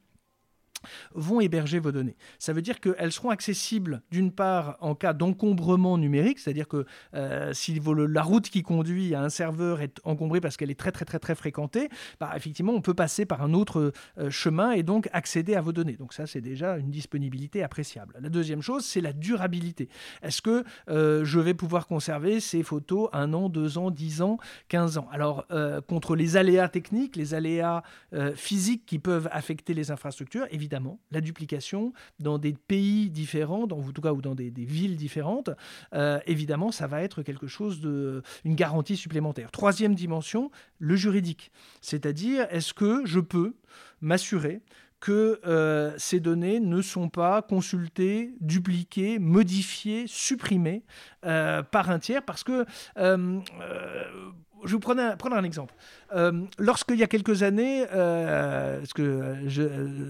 vont 1.15 1.41
héberger 1.41 1.79
vos 1.79 1.93
données. 1.93 2.17
Ça 2.39 2.53
veut 2.53 2.63
dire 2.63 2.81
qu'elles 2.81 3.13
seront 3.13 3.31
accessibles 3.31 4.03
d'une 4.11 4.33
part 4.33 4.77
en 4.81 4.95
cas 4.95 5.13
d'encombrement 5.13 5.99
numérique, 5.99 6.39
c'est-à-dire 6.39 6.69
que 6.69 6.85
euh, 7.15 7.53
si 7.53 7.81
la 8.09 8.23
route 8.23 8.49
qui 8.49 8.63
conduit 8.63 9.15
à 9.15 9.23
un 9.23 9.29
serveur 9.29 9.81
est 9.81 10.01
encombrée 10.05 10.41
parce 10.41 10.57
qu'elle 10.57 10.71
est 10.71 10.79
très 10.79 10.93
très 10.93 11.05
très 11.05 11.19
très 11.19 11.35
fréquentée, 11.35 11.89
bah, 12.21 12.33
effectivement 12.37 12.73
on 12.73 12.81
peut 12.81 12.95
passer 12.95 13.27
par 13.27 13.43
un 13.43 13.55
autre 13.55 13.93
euh, 14.19 14.31
chemin 14.31 14.73
et 14.73 14.83
donc 14.83 15.09
accéder 15.13 15.55
à 15.55 15.61
vos 15.61 15.73
données. 15.73 15.97
Donc 15.97 16.13
ça 16.13 16.27
c'est 16.27 16.41
déjà 16.41 16.77
une 16.77 16.91
disponibilité 16.91 17.63
appréciable. 17.63 18.15
La 18.21 18.29
deuxième 18.29 18.63
chose 18.63 18.85
c'est 18.85 19.01
la 19.01 19.13
durabilité. 19.13 19.89
Est-ce 20.23 20.43
que 20.43 20.65
euh, 20.89 21.25
je 21.25 21.41
vais 21.41 21.55
pouvoir 21.55 21.87
conserver 21.87 22.41
ces 22.41 22.63
photos 22.63 23.09
un 23.13 23.33
an, 23.33 23.49
deux 23.49 23.79
ans, 23.79 23.91
dix 23.91 24.23
ans, 24.23 24.39
quinze 24.69 24.99
ans? 24.99 25.09
Alors 25.11 25.47
contre 25.87 26.17
les 26.17 26.37
aléas 26.37 26.69
techniques, 26.69 27.17
les 27.17 27.35
aléas 27.35 27.83
physiques 28.35 28.85
qui 28.87 28.99
peuvent 28.99 29.29
affecter 29.33 29.75
les 29.75 29.91
infrastructures, 29.91 30.47
évidemment 30.51 30.66
la 31.11 31.21
duplication 31.21 31.93
dans 32.21 32.39
des 32.39 32.53
pays 32.53 33.11
différents, 33.11 33.65
en 33.65 33.93
tout 33.93 34.03
cas 34.03 34.13
ou 34.13 34.23
dans 34.23 34.35
des, 34.35 34.51
villes 34.51 34.97
différentes, 34.97 35.51
euh, 35.95 36.19
évidemment, 36.27 36.73
ça 36.73 36.87
va 36.87 37.03
être 37.03 37.23
quelque 37.23 37.47
chose 37.47 37.81
de 37.81 38.23
une 38.45 38.55
garantie 38.55 38.97
supplémentaire. 38.97 39.51
Troisième 39.51 39.95
dimension, 39.95 40.51
le 40.79 40.97
juridique, 40.97 41.51
c'est-à-dire 41.81 42.47
est-ce 42.51 42.75
que 42.75 43.03
je 43.05 43.21
peux 43.21 43.55
m'assurer 44.01 44.61
que 44.99 45.41
euh, 45.47 45.93
ces 45.99 46.21
données 46.21 46.59
ne 46.59 46.81
sont 46.81 47.11
pas 47.11 47.43
consultées, 47.43 48.35
dupliquées, 48.41 49.19
modifiées, 49.19 50.07
supprimées 50.07 50.85
euh, 51.27 51.63
par 51.63 51.91
un 51.91 51.99
tiers, 51.99 52.23
parce 52.23 52.43
que 52.45 52.65
je 54.65 54.73
vous 54.73 54.81
prendre 54.81 55.37
un 55.37 55.45
exemple. 55.45 55.75
Euh, 56.15 56.43
Lorsqu'il 56.59 56.97
y 56.97 57.03
a 57.03 57.07
quelques 57.07 57.43
années, 57.43 57.85
euh, 57.93 58.79
parce 58.79 58.93
que 58.93 59.37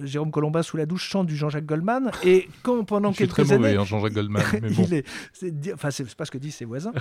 Jérôme 0.04 0.30
Colombin 0.30 0.62
sous 0.62 0.76
la 0.76 0.86
douche 0.86 1.08
chante 1.08 1.26
du 1.26 1.36
Jean-Jacques 1.36 1.66
Goldman, 1.66 2.10
et 2.24 2.48
quand 2.62 2.84
pendant 2.84 3.10
je 3.10 3.16
suis 3.16 3.24
quelques 3.24 3.46
très 3.46 3.52
années, 3.54 3.74
mauvais, 3.74 3.76
hein, 3.76 3.84
Jean-Jacques 3.84 4.12
Goldman. 4.12 4.42
Mais 4.62 4.70
bon. 4.70 4.86
c'est, 5.32 5.52
enfin 5.74 5.90
c'est 5.90 6.14
pas 6.14 6.24
ce 6.24 6.30
que 6.30 6.38
disent 6.38 6.56
ses 6.56 6.64
voisins, 6.64 6.92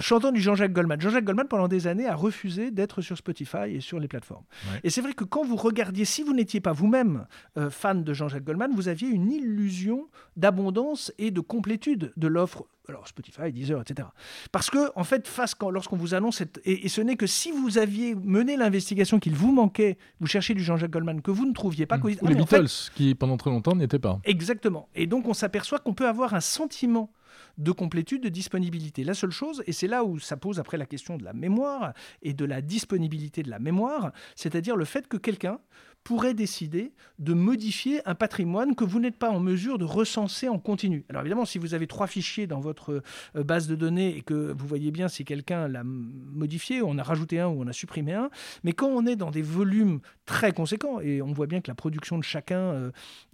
chantant 0.00 0.32
du 0.32 0.40
Jean-Jacques 0.40 0.72
Goldman. 0.72 1.00
Jean-Jacques 1.00 1.24
Goldman 1.24 1.48
pendant 1.48 1.68
des 1.68 1.86
années 1.86 2.06
a 2.06 2.14
refusé 2.14 2.70
d'être 2.70 3.00
sur 3.00 3.16
Spotify 3.16 3.74
et 3.74 3.80
sur 3.80 3.98
les 4.00 4.08
plateformes. 4.08 4.44
Ouais. 4.72 4.80
Et 4.84 4.90
c'est 4.90 5.00
vrai 5.00 5.12
que 5.12 5.24
quand 5.24 5.44
vous 5.44 5.56
regardiez, 5.56 6.04
si 6.04 6.22
vous 6.22 6.34
n'étiez 6.34 6.60
pas 6.60 6.72
vous-même 6.72 7.26
fan 7.70 8.04
de 8.04 8.12
Jean-Jacques 8.12 8.44
Goldman, 8.44 8.72
vous 8.74 8.88
aviez 8.88 9.08
une 9.08 9.30
illusion 9.30 10.08
d'abondance 10.36 11.12
et 11.18 11.30
de 11.30 11.40
complétude 11.40 12.12
de 12.16 12.28
l'offre 12.28 12.64
alors 12.88 13.06
Spotify, 13.08 13.52
Deezer, 13.52 13.80
etc. 13.80 14.08
Parce 14.52 14.70
que, 14.70 14.90
en 14.94 15.04
fait, 15.04 15.26
face 15.26 15.54
quand, 15.54 15.70
lorsqu'on 15.70 15.96
vous 15.96 16.14
annonce, 16.14 16.38
cette, 16.38 16.60
et, 16.64 16.86
et, 16.86 16.88
ce 16.88 17.00
n'est 17.00 17.16
que 17.16 17.26
si 17.36 17.52
vous 17.52 17.78
aviez 17.78 18.14
mené 18.14 18.56
l'investigation 18.56 19.18
qu'il 19.18 19.34
vous 19.34 19.52
manquait, 19.52 19.98
vous 20.20 20.26
cherchiez 20.26 20.54
du 20.54 20.62
Jean-Jacques 20.62 20.90
Goldman, 20.90 21.20
que 21.20 21.30
vous 21.30 21.46
ne 21.46 21.52
trouviez 21.52 21.86
pas. 21.86 21.98
Mmh. 21.98 22.00
Vous, 22.00 22.08
Ou 22.08 22.26
ah, 22.26 22.28
les 22.30 22.34
en 22.34 22.38
Beatles, 22.38 22.68
fait, 22.68 22.92
qui 22.94 23.14
pendant 23.14 23.36
très 23.36 23.50
longtemps 23.50 23.74
n'étaient 23.74 23.98
pas. 23.98 24.18
Exactement. 24.24 24.88
Et 24.94 25.06
donc, 25.06 25.28
on 25.28 25.34
s'aperçoit 25.34 25.78
qu'on 25.78 25.94
peut 25.94 26.08
avoir 26.08 26.34
un 26.34 26.40
sentiment 26.40 27.12
de 27.58 27.72
complétude, 27.72 28.22
de 28.22 28.28
disponibilité. 28.28 29.04
La 29.04 29.14
seule 29.14 29.30
chose, 29.30 29.62
et 29.66 29.72
c'est 29.72 29.86
là 29.86 30.04
où 30.04 30.18
ça 30.18 30.36
pose 30.36 30.58
après 30.58 30.76
la 30.78 30.86
question 30.86 31.16
de 31.16 31.24
la 31.24 31.32
mémoire 31.32 31.92
et 32.22 32.32
de 32.32 32.44
la 32.44 32.60
disponibilité 32.60 33.42
de 33.42 33.50
la 33.50 33.58
mémoire, 33.58 34.12
c'est-à-dire 34.34 34.76
le 34.76 34.84
fait 34.84 35.06
que 35.06 35.16
quelqu'un 35.16 35.58
pourrait 36.06 36.34
décider 36.34 36.92
de 37.18 37.34
modifier 37.34 38.00
un 38.08 38.14
patrimoine 38.14 38.76
que 38.76 38.84
vous 38.84 39.00
n'êtes 39.00 39.16
pas 39.16 39.28
en 39.28 39.40
mesure 39.40 39.76
de 39.76 39.84
recenser 39.84 40.48
en 40.48 40.56
continu. 40.56 41.04
Alors 41.08 41.22
évidemment, 41.22 41.44
si 41.44 41.58
vous 41.58 41.74
avez 41.74 41.88
trois 41.88 42.06
fichiers 42.06 42.46
dans 42.46 42.60
votre 42.60 43.02
euh, 43.34 43.42
base 43.42 43.66
de 43.66 43.74
données 43.74 44.16
et 44.16 44.22
que 44.22 44.54
vous 44.56 44.68
voyez 44.68 44.92
bien 44.92 45.08
si 45.08 45.24
quelqu'un 45.24 45.66
l'a 45.66 45.82
modifié, 45.82 46.80
on 46.80 46.96
a 46.98 47.02
rajouté 47.02 47.40
un 47.40 47.48
ou 47.48 47.60
on 47.60 47.66
a 47.66 47.72
supprimé 47.72 48.12
un, 48.12 48.30
mais 48.62 48.72
quand 48.72 48.86
on 48.86 49.04
est 49.04 49.16
dans 49.16 49.32
des 49.32 49.42
volumes 49.42 49.98
très 50.26 50.52
conséquents, 50.52 51.00
et 51.00 51.22
on 51.22 51.32
voit 51.32 51.48
bien 51.48 51.60
que 51.60 51.68
la 51.68 51.74
production 51.74 52.18
de 52.18 52.24
chacun 52.24 52.60
euh, 52.60 52.90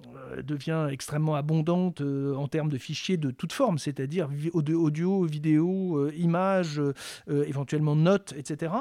euh, 0.06 0.42
devient 0.42 0.88
extrêmement 0.90 1.34
abondante 1.34 2.00
en 2.00 2.48
termes 2.48 2.70
de 2.70 2.78
fichiers 2.78 3.18
de 3.18 3.30
toute 3.30 3.52
forme, 3.52 3.76
c'est-à-dire 3.76 4.30
audio, 4.54 5.24
vidéo, 5.24 6.08
images, 6.12 6.80
éventuellement 7.28 7.96
notes, 7.96 8.32
etc. 8.36 8.72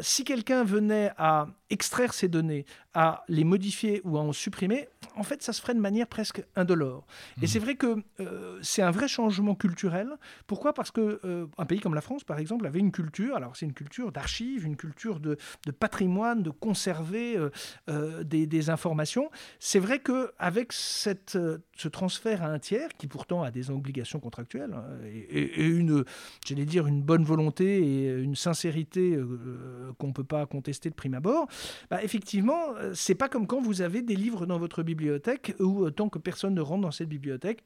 si 0.00 0.22
quelqu'un 0.22 0.62
venait 0.62 1.10
à 1.18 1.48
extraire 1.70 2.14
ces 2.14 2.28
données, 2.28 2.64
à 2.94 3.24
les 3.28 3.44
modifier 3.44 4.00
ou 4.04 4.16
à 4.16 4.20
en 4.20 4.32
supprimer, 4.32 4.88
en 5.16 5.22
fait, 5.22 5.42
ça 5.42 5.52
se 5.52 5.60
ferait 5.60 5.74
de 5.74 5.80
manière 5.80 6.06
presque 6.06 6.42
indolore. 6.56 7.06
Mmh. 7.36 7.44
Et 7.44 7.46
c'est 7.46 7.58
vrai 7.58 7.74
que 7.74 8.02
euh, 8.20 8.58
c'est 8.62 8.82
un 8.82 8.90
vrai 8.90 9.08
changement 9.08 9.54
culturel. 9.54 10.08
Pourquoi? 10.46 10.72
Parce 10.72 10.90
que 10.90 11.20
euh, 11.24 11.46
un 11.58 11.66
pays 11.66 11.80
comme 11.80 11.94
la 11.94 12.00
France, 12.00 12.24
par 12.24 12.38
exemple, 12.38 12.66
avait 12.66 12.78
une 12.78 12.92
culture. 12.92 13.36
Alors, 13.36 13.56
c'est 13.56 13.66
une 13.66 13.72
culture 13.72 14.12
d'archives, 14.12 14.64
une 14.64 14.76
culture 14.76 15.20
de, 15.20 15.36
de, 15.66 15.70
patrimoine, 15.72 16.42
de 16.42 16.50
conserver 16.50 17.36
euh, 17.88 18.24
des, 18.24 18.46
des, 18.46 18.70
informations. 18.70 19.30
C'est 19.58 19.78
vrai 19.78 19.98
que 19.98 20.32
avec 20.38 20.72
cette, 20.72 21.38
ce 21.76 21.88
transfert 21.88 22.42
à 22.42 22.46
un 22.46 22.58
tiers, 22.58 22.88
qui 22.98 23.06
pourtant 23.06 23.42
a 23.42 23.50
des 23.50 23.70
obligations 23.70 24.20
contractuelles 24.20 24.72
hein, 24.74 24.84
et, 25.06 25.62
et, 25.62 25.66
une, 25.66 26.04
j'allais 26.46 26.64
dire, 26.64 26.86
une 26.86 27.02
bonne 27.02 27.24
volonté 27.24 27.78
et 27.78 28.12
une 28.12 28.34
sincérité 28.34 29.18
qu'on 29.98 30.08
ne 30.08 30.12
peut 30.12 30.24
pas 30.24 30.46
contester 30.46 30.90
de 30.90 30.94
prime 30.94 31.14
abord, 31.14 31.46
bah, 31.90 32.02
effectivement, 32.02 32.74
c'est 32.94 33.14
pas 33.14 33.28
comme 33.28 33.46
quand 33.46 33.60
vous 33.60 33.82
avez 33.82 34.02
des 34.02 34.16
livres 34.16 34.46
dans 34.46 34.58
votre 34.58 34.82
bibliothèque 34.82 35.54
où 35.60 35.88
tant 35.90 36.08
que 36.08 36.18
personne 36.18 36.54
ne 36.54 36.60
rentre 36.60 36.82
dans 36.82 36.90
cette 36.90 37.08
bibliothèque, 37.08 37.64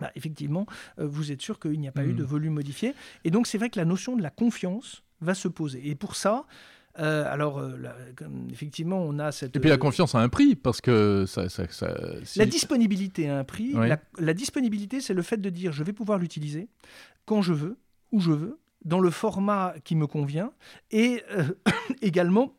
bah, 0.00 0.10
effectivement, 0.14 0.66
euh, 0.98 1.06
vous 1.06 1.32
êtes 1.32 1.40
sûr 1.40 1.58
qu'il 1.58 1.78
n'y 1.80 1.88
a 1.88 1.92
pas 1.92 2.02
mmh. 2.02 2.10
eu 2.10 2.14
de 2.14 2.24
volume 2.24 2.54
modifié. 2.54 2.94
Et 3.24 3.30
donc, 3.30 3.46
c'est 3.46 3.58
vrai 3.58 3.70
que 3.70 3.78
la 3.78 3.84
notion 3.84 4.16
de 4.16 4.22
la 4.22 4.30
confiance 4.30 5.02
va 5.20 5.34
se 5.34 5.48
poser. 5.48 5.88
Et 5.88 5.94
pour 5.94 6.16
ça, 6.16 6.44
euh, 6.98 7.24
alors, 7.30 7.58
euh, 7.58 7.76
là, 7.76 7.96
effectivement, 8.50 9.00
on 9.02 9.18
a 9.18 9.32
cette. 9.32 9.56
Et 9.56 9.60
puis 9.60 9.70
la 9.70 9.78
confiance 9.78 10.14
a 10.14 10.18
un 10.18 10.28
prix, 10.28 10.54
parce 10.54 10.80
que 10.80 11.24
ça. 11.26 11.48
ça, 11.48 11.68
ça 11.70 11.94
si... 12.24 12.38
La 12.38 12.46
disponibilité 12.46 13.28
a 13.28 13.38
un 13.38 13.44
prix. 13.44 13.72
Oui. 13.74 13.88
La, 13.88 13.98
la, 14.18 14.34
disponibilité, 14.34 15.00
c'est 15.00 15.14
le 15.14 15.22
fait 15.22 15.36
de 15.36 15.50
dire 15.50 15.72
je 15.72 15.84
vais 15.84 15.92
pouvoir 15.92 16.18
l'utiliser 16.18 16.68
quand 17.26 17.42
je 17.42 17.52
veux, 17.52 17.76
où 18.12 18.20
je 18.20 18.32
veux, 18.32 18.58
dans 18.84 19.00
le 19.00 19.10
format 19.10 19.74
qui 19.84 19.96
me 19.96 20.06
convient, 20.06 20.52
et 20.90 21.22
euh, 21.32 21.44
également 22.02 22.54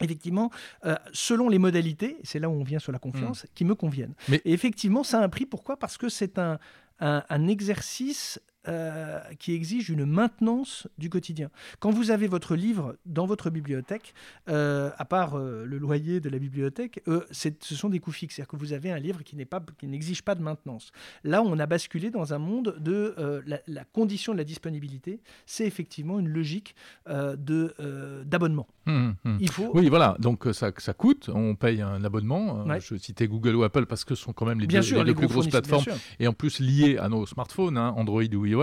effectivement, 0.00 0.50
euh, 0.84 0.96
selon 1.12 1.48
les 1.48 1.58
modalités, 1.58 2.16
c'est 2.24 2.38
là 2.38 2.48
où 2.48 2.52
on 2.52 2.64
vient 2.64 2.78
sur 2.78 2.92
la 2.92 2.98
confiance, 2.98 3.44
mmh. 3.44 3.48
qui 3.54 3.64
me 3.64 3.74
conviennent. 3.74 4.14
Mais... 4.28 4.40
Et 4.44 4.52
effectivement, 4.52 5.02
ça 5.02 5.20
a 5.20 5.24
un 5.24 5.28
prix. 5.28 5.46
Pourquoi? 5.46 5.76
Parce 5.76 5.96
que 5.96 6.08
c'est 6.08 6.38
un, 6.38 6.58
un, 7.00 7.22
un, 7.28 7.48
exercice 7.48 8.40
euh, 8.68 9.18
qui 9.38 9.54
exige 9.54 9.88
une 9.88 10.04
maintenance 10.04 10.88
du 10.98 11.08
quotidien. 11.08 11.50
Quand 11.80 11.90
vous 11.90 12.10
avez 12.10 12.26
votre 12.26 12.54
livre 12.54 12.96
dans 13.06 13.24
votre 13.24 13.48
bibliothèque, 13.48 14.12
euh, 14.50 14.90
à 14.98 15.06
part 15.06 15.38
euh, 15.38 15.64
le 15.64 15.78
loyer 15.78 16.20
de 16.20 16.28
la 16.28 16.38
bibliothèque, 16.38 17.02
ce 17.30 17.74
sont 17.74 17.88
des 17.88 17.98
coûts 17.98 18.12
fixes. 18.12 18.36
C'est-à-dire 18.36 18.50
que 18.50 18.56
vous 18.56 18.74
avez 18.74 18.90
un 18.90 18.98
livre 18.98 19.22
qui 19.22 19.36
n'exige 19.36 20.22
pas, 20.22 20.32
pas, 20.32 20.34
de 20.34 20.42
maintenance. 20.42 20.90
Là, 21.24 21.42
on 21.42 21.58
a 21.58 21.66
basculé 21.66 22.10
dans 22.10 22.34
un 22.34 22.38
monde 22.38 22.76
de 22.78 23.14
la, 23.46 23.58
la, 23.66 23.84
condition 23.84 24.32
de 24.32 24.38
la 24.38 24.44
disponibilité. 24.44 25.20
C'est 25.46 25.66
effectivement 25.66 26.18
une 26.18 26.28
logique 26.28 26.74
d'abonnement. 27.06 28.66
Mmh, 28.84 29.10
mmh. 29.24 29.36
Il 29.40 29.50
faut... 29.50 29.70
Oui, 29.74 29.88
voilà. 29.88 30.16
Donc 30.18 30.46
ça, 30.52 30.72
ça, 30.76 30.92
coûte. 30.92 31.30
On 31.32 31.54
paye 31.54 31.80
un 31.80 32.04
abonnement. 32.04 32.64
Ouais. 32.64 32.80
Je 32.80 32.96
citais 32.96 33.28
Google 33.28 33.56
ou 33.56 33.62
Apple 33.64 33.86
parce 33.86 34.04
que 34.04 34.14
ce 34.14 34.22
sont 34.24 34.32
quand 34.32 34.46
même 34.46 34.60
les 34.60 34.66
bien 34.66 34.80
deux, 34.80 34.86
sûr, 34.86 34.98
les 34.98 35.04
les 35.04 35.14
deux 35.14 35.20
plus 35.20 35.28
grosses 35.28 35.48
plateformes 35.48 35.84
et 36.20 36.26
en 36.26 36.32
plus 36.32 36.60
liées 36.60 36.98
à 36.98 37.08
nos 37.08 37.24
smartphones, 37.26 37.78
hein, 37.78 37.94
Android 37.96 38.22
ou 38.22 38.46
iOS. 38.46 38.57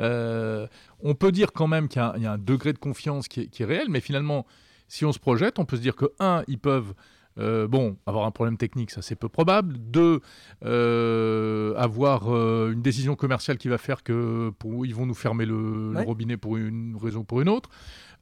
Euh, 0.00 0.66
on 1.00 1.14
peut 1.14 1.32
dire 1.32 1.52
quand 1.52 1.66
même 1.66 1.88
qu'il 1.88 2.02
y, 2.16 2.22
y, 2.22 2.26
a 2.26 2.32
un 2.32 2.38
degré 2.38 2.72
de 2.72 2.78
confiance 2.78 3.28
qui 3.28 3.42
est, 3.42 3.46
qui 3.46 3.62
est, 3.62 3.66
réel, 3.66 3.86
mais 3.88 4.00
finalement, 4.00 4.46
si 4.88 5.04
on 5.04 5.12
se 5.12 5.18
projette, 5.18 5.58
on 5.58 5.64
peut 5.64 5.76
se 5.76 5.82
dire 5.82 5.96
que, 5.96 6.06
un, 6.18 6.42
ils 6.48 6.58
peuvent... 6.58 6.94
Euh, 7.38 7.68
bon, 7.68 7.98
avoir 8.06 8.24
un 8.24 8.30
problème 8.30 8.56
technique, 8.56 8.90
ça 8.90 9.02
c'est 9.02 9.16
peu 9.16 9.28
probable. 9.28 9.76
Deux, 9.78 10.20
euh, 10.64 11.74
avoir 11.76 12.34
euh, 12.34 12.72
une 12.72 12.80
décision 12.80 13.14
commerciale 13.14 13.58
qui 13.58 13.68
va 13.68 13.78
faire 13.78 14.02
que 14.02 14.50
pour, 14.58 14.86
ils 14.86 14.94
vont 14.94 15.06
nous 15.06 15.14
fermer 15.14 15.44
le, 15.44 15.90
ouais. 15.90 16.00
le, 16.00 16.06
robinet 16.06 16.36
pour 16.36 16.56
une 16.56 16.96
raison 16.96 17.20
ou 17.20 17.24
pour 17.24 17.40
une 17.40 17.48
autre. 17.48 17.68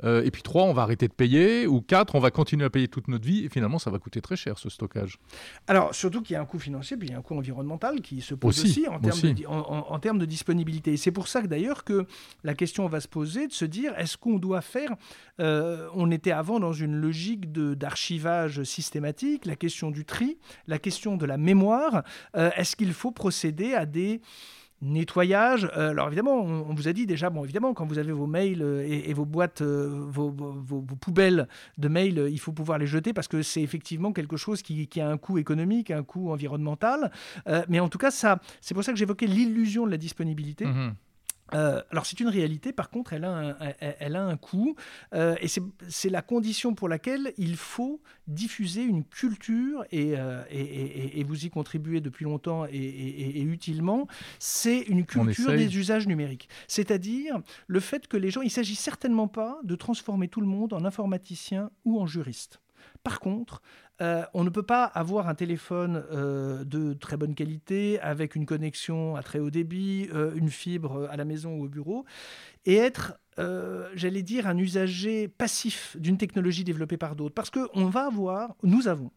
Euh, 0.02 0.24
et 0.24 0.30
puis 0.30 0.42
trois, 0.42 0.64
on 0.64 0.72
va 0.72 0.82
arrêter 0.82 1.08
de 1.08 1.12
payer. 1.12 1.66
Ou 1.66 1.80
quatre, 1.80 2.14
on 2.14 2.20
va 2.20 2.30
continuer 2.30 2.64
à 2.64 2.70
payer 2.70 2.88
toute 2.88 3.08
notre 3.08 3.26
vie. 3.26 3.44
Et 3.44 3.48
finalement, 3.48 3.78
ça 3.78 3.90
va 3.90 3.98
coûter 3.98 4.20
très 4.20 4.36
cher 4.36 4.58
ce 4.58 4.68
stockage. 4.68 5.18
Alors, 5.66 5.94
surtout 5.94 6.22
qu'il 6.22 6.34
y 6.34 6.36
a 6.36 6.40
un 6.40 6.46
coût 6.46 6.58
financier, 6.58 6.96
puis 6.96 7.08
il 7.08 7.12
y 7.12 7.14
a 7.14 7.18
un 7.18 7.22
coût 7.22 7.36
environnemental 7.36 8.00
qui 8.00 8.20
se 8.20 8.34
pose 8.34 8.58
aussi, 8.58 8.80
aussi, 8.80 8.88
en, 8.88 8.98
termes 8.98 9.12
aussi. 9.12 9.34
De, 9.34 9.46
en, 9.46 9.58
en, 9.58 9.92
en, 9.92 9.98
termes 9.98 10.18
de 10.18 10.26
disponibilité. 10.26 10.94
Et 10.94 10.96
c'est 10.96 11.12
pour 11.12 11.28
ça 11.28 11.42
que 11.42 11.46
d'ailleurs 11.46 11.84
que 11.84 12.06
la 12.42 12.54
question 12.54 12.86
va 12.86 13.00
se 13.00 13.08
poser 13.08 13.46
de 13.46 13.52
se 13.52 13.64
dire 13.64 13.92
est-ce 13.98 14.16
qu'on 14.16 14.38
doit 14.38 14.60
faire. 14.60 14.90
Euh, 15.40 15.88
on 15.94 16.10
était 16.10 16.30
avant 16.30 16.60
dans 16.60 16.72
une 16.72 16.96
logique 16.96 17.52
d'archivage 17.52 18.62
systématique, 18.62 19.46
la 19.46 19.56
question 19.56 19.90
du 19.90 20.04
tri, 20.04 20.38
la 20.66 20.78
question 20.78 21.16
de 21.16 21.26
la 21.26 21.36
mémoire. 21.36 22.02
Euh, 22.36 22.50
est-ce 22.56 22.76
qu'il 22.76 22.92
faut 22.92 23.10
procéder 23.10 23.74
à 23.74 23.86
des 23.86 24.20
nettoyage. 24.84 25.68
Euh, 25.76 25.90
alors 25.90 26.06
évidemment, 26.08 26.36
on, 26.36 26.74
vous 26.74 26.88
a 26.88 26.92
dit 26.92 27.06
déjà, 27.06 27.30
bon 27.30 27.42
évidemment, 27.42 27.74
quand 27.74 27.86
vous 27.86 27.98
avez 27.98 28.12
vos 28.12 28.26
mails 28.26 28.62
euh, 28.62 28.86
et, 28.86 29.12
vos 29.14 29.24
boîtes, 29.24 29.62
euh, 29.62 30.06
vos, 30.08 30.30
poubelles 31.00 31.48
de 31.78 31.88
mails, 31.88 32.28
il 32.30 32.38
faut 32.38 32.52
pouvoir 32.52 32.78
les 32.78 32.86
jeter 32.86 33.12
parce 33.12 33.26
que 33.26 33.42
c'est 33.42 33.62
effectivement 33.62 34.12
quelque 34.12 34.36
chose 34.36 34.62
qui, 34.62 34.88
a 35.00 35.08
un 35.08 35.16
coût 35.16 35.38
économique, 35.38 35.90
un 35.90 36.02
coût 36.02 36.30
environnemental. 36.30 37.10
Mais 37.68 37.80
en 37.80 37.88
tout 37.88 37.98
cas, 37.98 38.10
ça, 38.10 38.40
c'est 38.60 38.74
pour 38.74 38.84
ça 38.84 38.92
que 38.92 38.98
j'évoquais 38.98 39.26
l'illusion 39.26 39.86
de 39.86 39.90
la 39.90 39.96
disponibilité. 39.96 40.66
Mmh. 40.66 40.94
Euh, 41.52 41.82
alors 41.90 42.06
c'est 42.06 42.20
une 42.20 42.28
réalité, 42.28 42.72
par 42.72 42.88
contre, 42.88 43.12
elle 43.12 43.24
a 43.24 43.30
un, 43.30 43.56
elle, 43.80 43.96
elle 44.00 44.16
a 44.16 44.24
un 44.24 44.36
coût, 44.36 44.76
euh, 45.12 45.36
et 45.42 45.48
c'est 45.48 46.08
la 46.08 46.22
condition 46.22 46.74
pour 46.74 46.88
laquelle 46.88 47.34
il 47.36 47.56
faut 47.56 48.00
diffuser 48.26 48.82
une 48.82 49.04
culture, 49.04 49.84
et, 49.90 50.16
euh, 50.16 50.42
et, 50.50 50.62
et, 50.62 51.20
et 51.20 51.24
vous 51.24 51.44
y 51.44 51.50
contribuez 51.50 52.00
depuis 52.00 52.24
longtemps 52.24 52.64
et, 52.66 53.42
utilement, 53.42 54.08
c'est 54.38 54.80
une 54.80 55.04
culture 55.04 55.52
des 55.52 55.76
usages 55.76 56.06
numériques. 56.06 56.48
C'est-à-dire 56.66 57.40
le 57.66 57.80
fait 57.80 58.08
que 58.08 58.16
les 58.16 58.30
gens, 58.30 58.40
il 58.40 58.46
ne 58.46 58.50
s'agit 58.50 58.74
certainement 58.74 59.28
pas 59.28 59.60
de 59.64 59.74
transformer 59.76 60.28
tout 60.28 60.40
le 60.40 60.46
monde 60.46 60.72
en 60.72 60.84
informaticien 60.84 61.70
ou 61.84 62.00
en 62.00 62.06
juriste. 62.06 62.60
Par 63.02 63.20
contre, 63.20 63.60
euh, 64.00 64.24
on 64.34 64.42
ne 64.42 64.50
peut 64.50 64.62
pas 64.62 64.84
avoir 64.84 65.28
un 65.28 65.34
téléphone 65.34 66.04
euh, 66.10 66.64
de 66.64 66.94
très 66.94 67.16
bonne 67.16 67.34
qualité, 67.34 68.00
avec 68.00 68.34
une 68.34 68.46
connexion 68.46 69.14
à 69.16 69.22
très 69.22 69.38
haut 69.38 69.50
débit, 69.50 70.08
euh, 70.12 70.34
une 70.34 70.50
fibre 70.50 71.08
à 71.10 71.16
la 71.16 71.24
maison 71.24 71.54
ou 71.54 71.64
au 71.64 71.68
bureau, 71.68 72.04
et 72.64 72.76
être, 72.76 73.14
j'allais 73.94 74.22
dire, 74.22 74.46
un 74.46 74.56
usager 74.56 75.28
passif 75.28 75.96
d'une 75.98 76.16
technologie 76.16 76.64
développée 76.64 76.96
par 76.96 77.14
d'autres. 77.16 77.34
Parce 77.34 77.50
qu'on 77.50 77.86
va 77.86 78.06
avoir, 78.06 78.54
nous 78.62 78.88
avons, 78.88 79.10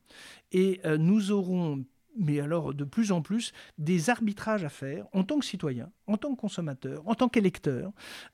et 0.52 0.82
nous 0.98 1.32
aurons 1.32 1.86
mais 2.17 2.39
alors 2.39 2.73
de 2.73 2.84
plus 2.84 3.12
en 3.12 3.21
plus, 3.21 3.53
des 3.77 4.10
arbitrages 4.10 4.63
à 4.63 4.69
faire 4.69 5.06
en 5.13 5.23
tant 5.23 5.39
que 5.39 5.45
citoyen, 5.45 5.89
en 6.08 6.17
tant 6.17 6.34
que 6.34 6.39
consommateur, 6.39 7.01
en 7.06 7.15
tant 7.15 7.30
qu'électeur, 7.30 7.91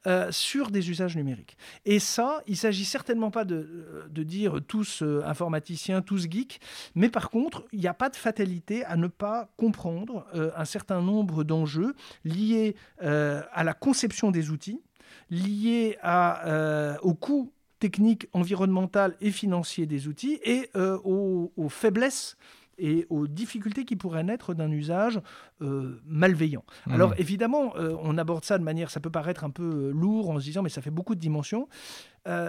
euh, 0.07 0.31
sur 0.31 0.71
des 0.71 0.89
usages 0.89 1.15
numériques. 1.15 1.57
Et 1.85 1.99
ça, 1.99 2.41
il 2.47 2.51
ne 2.51 2.57
s'agit 2.57 2.85
certainement 2.85 3.31
pas 3.31 3.45
de, 3.45 4.07
de 4.09 4.23
dire 4.23 4.59
tous 4.67 5.01
euh, 5.01 5.21
informaticiens, 5.25 6.01
tous 6.01 6.29
geeks, 6.29 6.59
mais 6.95 7.09
par 7.09 7.29
contre, 7.29 7.65
il 7.71 7.79
n'y 7.79 7.87
a 7.87 7.93
pas 7.93 8.09
de 8.09 8.15
fatalité 8.15 8.85
à 8.85 8.95
ne 8.95 9.07
pas 9.07 9.49
comprendre 9.57 10.25
euh, 10.33 10.51
un 10.55 10.65
certain 10.65 11.01
nombre 11.01 11.43
d'enjeux 11.43 11.95
liés 12.23 12.75
à 12.99 13.63
la 13.63 13.73
conception 13.73 14.31
des 14.31 14.49
outils, 14.49 14.81
liés 15.29 15.97
à, 16.01 16.97
au 17.01 17.13
coût 17.13 17.51
technique, 17.79 18.27
environnemental 18.33 19.15
et 19.19 19.31
financier 19.31 19.85
des 19.85 20.07
outils 20.07 20.39
et 20.43 20.69
aux, 20.75 21.51
faiblesses 21.69 22.37
et 22.77 23.05
aux 23.09 23.27
difficultés 23.27 23.85
qui 23.85 23.95
pourraient 23.95 24.23
naître 24.23 24.53
d'un 24.53 24.71
usage 24.71 25.19
euh, 25.61 26.01
malveillant. 26.05 26.63
Mmh. 26.87 26.91
Alors 26.93 27.13
évidemment, 27.17 27.75
euh, 27.75 27.95
on 28.01 28.17
aborde 28.17 28.45
ça 28.45 28.57
de 28.57 28.63
manière, 28.63 28.89
ça 28.89 28.99
peut 28.99 29.09
paraître 29.09 29.43
un 29.43 29.49
peu 29.49 29.63
euh, 29.63 29.91
lourd 29.91 30.29
en 30.29 30.39
se 30.39 30.45
disant 30.45 30.61
mais 30.61 30.69
ça 30.69 30.81
fait 30.81 30.91
beaucoup 30.91 31.15
de 31.15 31.19
dimensions. 31.19 31.67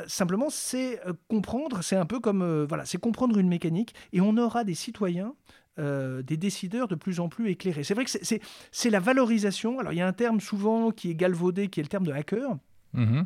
simplement, 0.06 0.50
c'est 0.50 1.00
comprendre, 1.28 1.82
c'est 1.82 1.96
un 1.96 2.06
peu 2.06 2.20
comme 2.20 2.64
voilà, 2.64 2.84
c'est 2.84 2.98
comprendre 2.98 3.38
une 3.38 3.48
mécanique 3.48 3.94
et 4.12 4.20
on 4.20 4.36
aura 4.36 4.64
des 4.64 4.74
citoyens 4.74 5.34
des 5.76 6.36
décideurs 6.36 6.86
de 6.86 6.94
plus 6.94 7.18
en 7.18 7.28
plus 7.28 7.50
éclairés. 7.50 7.82
C'est 7.82 7.94
vrai 7.94 8.04
que 8.04 8.10
c'est 8.10 8.90
la 8.90 9.00
valorisation. 9.00 9.80
Alors 9.80 9.92
il 9.92 9.96
y 9.96 10.02
a 10.02 10.06
un 10.06 10.12
terme 10.12 10.40
souvent 10.40 10.92
qui 10.92 11.10
est 11.10 11.16
galvaudé, 11.16 11.68
qui 11.68 11.80
est 11.80 11.82
le 11.82 11.88
terme 11.88 12.06
de 12.06 12.12
hacker. 12.12 12.56
Mmh. 12.94 13.22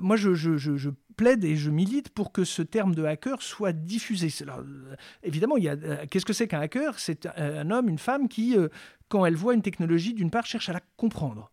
moi, 0.00 0.16
je, 0.16 0.90
plaide 1.12 1.44
et 1.44 1.56
je 1.56 1.70
milite 1.70 2.08
pour 2.10 2.32
que 2.32 2.44
ce 2.44 2.62
terme 2.62 2.94
de 2.94 3.04
hacker 3.04 3.42
soit 3.42 3.72
diffusé. 3.72 4.28
Euh, 4.42 4.96
évidemment, 5.22 5.56
il 5.56 5.64
y 5.64 5.68
a, 5.68 5.72
euh, 5.72 6.06
qu'est-ce 6.10 6.26
que 6.26 6.32
c'est 6.32 6.48
qu'un 6.48 6.60
hacker? 6.60 6.98
C'est 6.98 7.26
un 7.36 7.70
homme, 7.70 7.88
une 7.88 7.98
femme 7.98 8.28
qui, 8.28 8.56
euh, 8.56 8.68
quand 9.08 9.24
elle 9.26 9.36
voit 9.36 9.54
une 9.54 9.62
technologie, 9.62 10.14
d'une 10.14 10.30
part, 10.30 10.46
cherche 10.46 10.68
à 10.68 10.72
la 10.72 10.80
comprendre. 10.96 11.50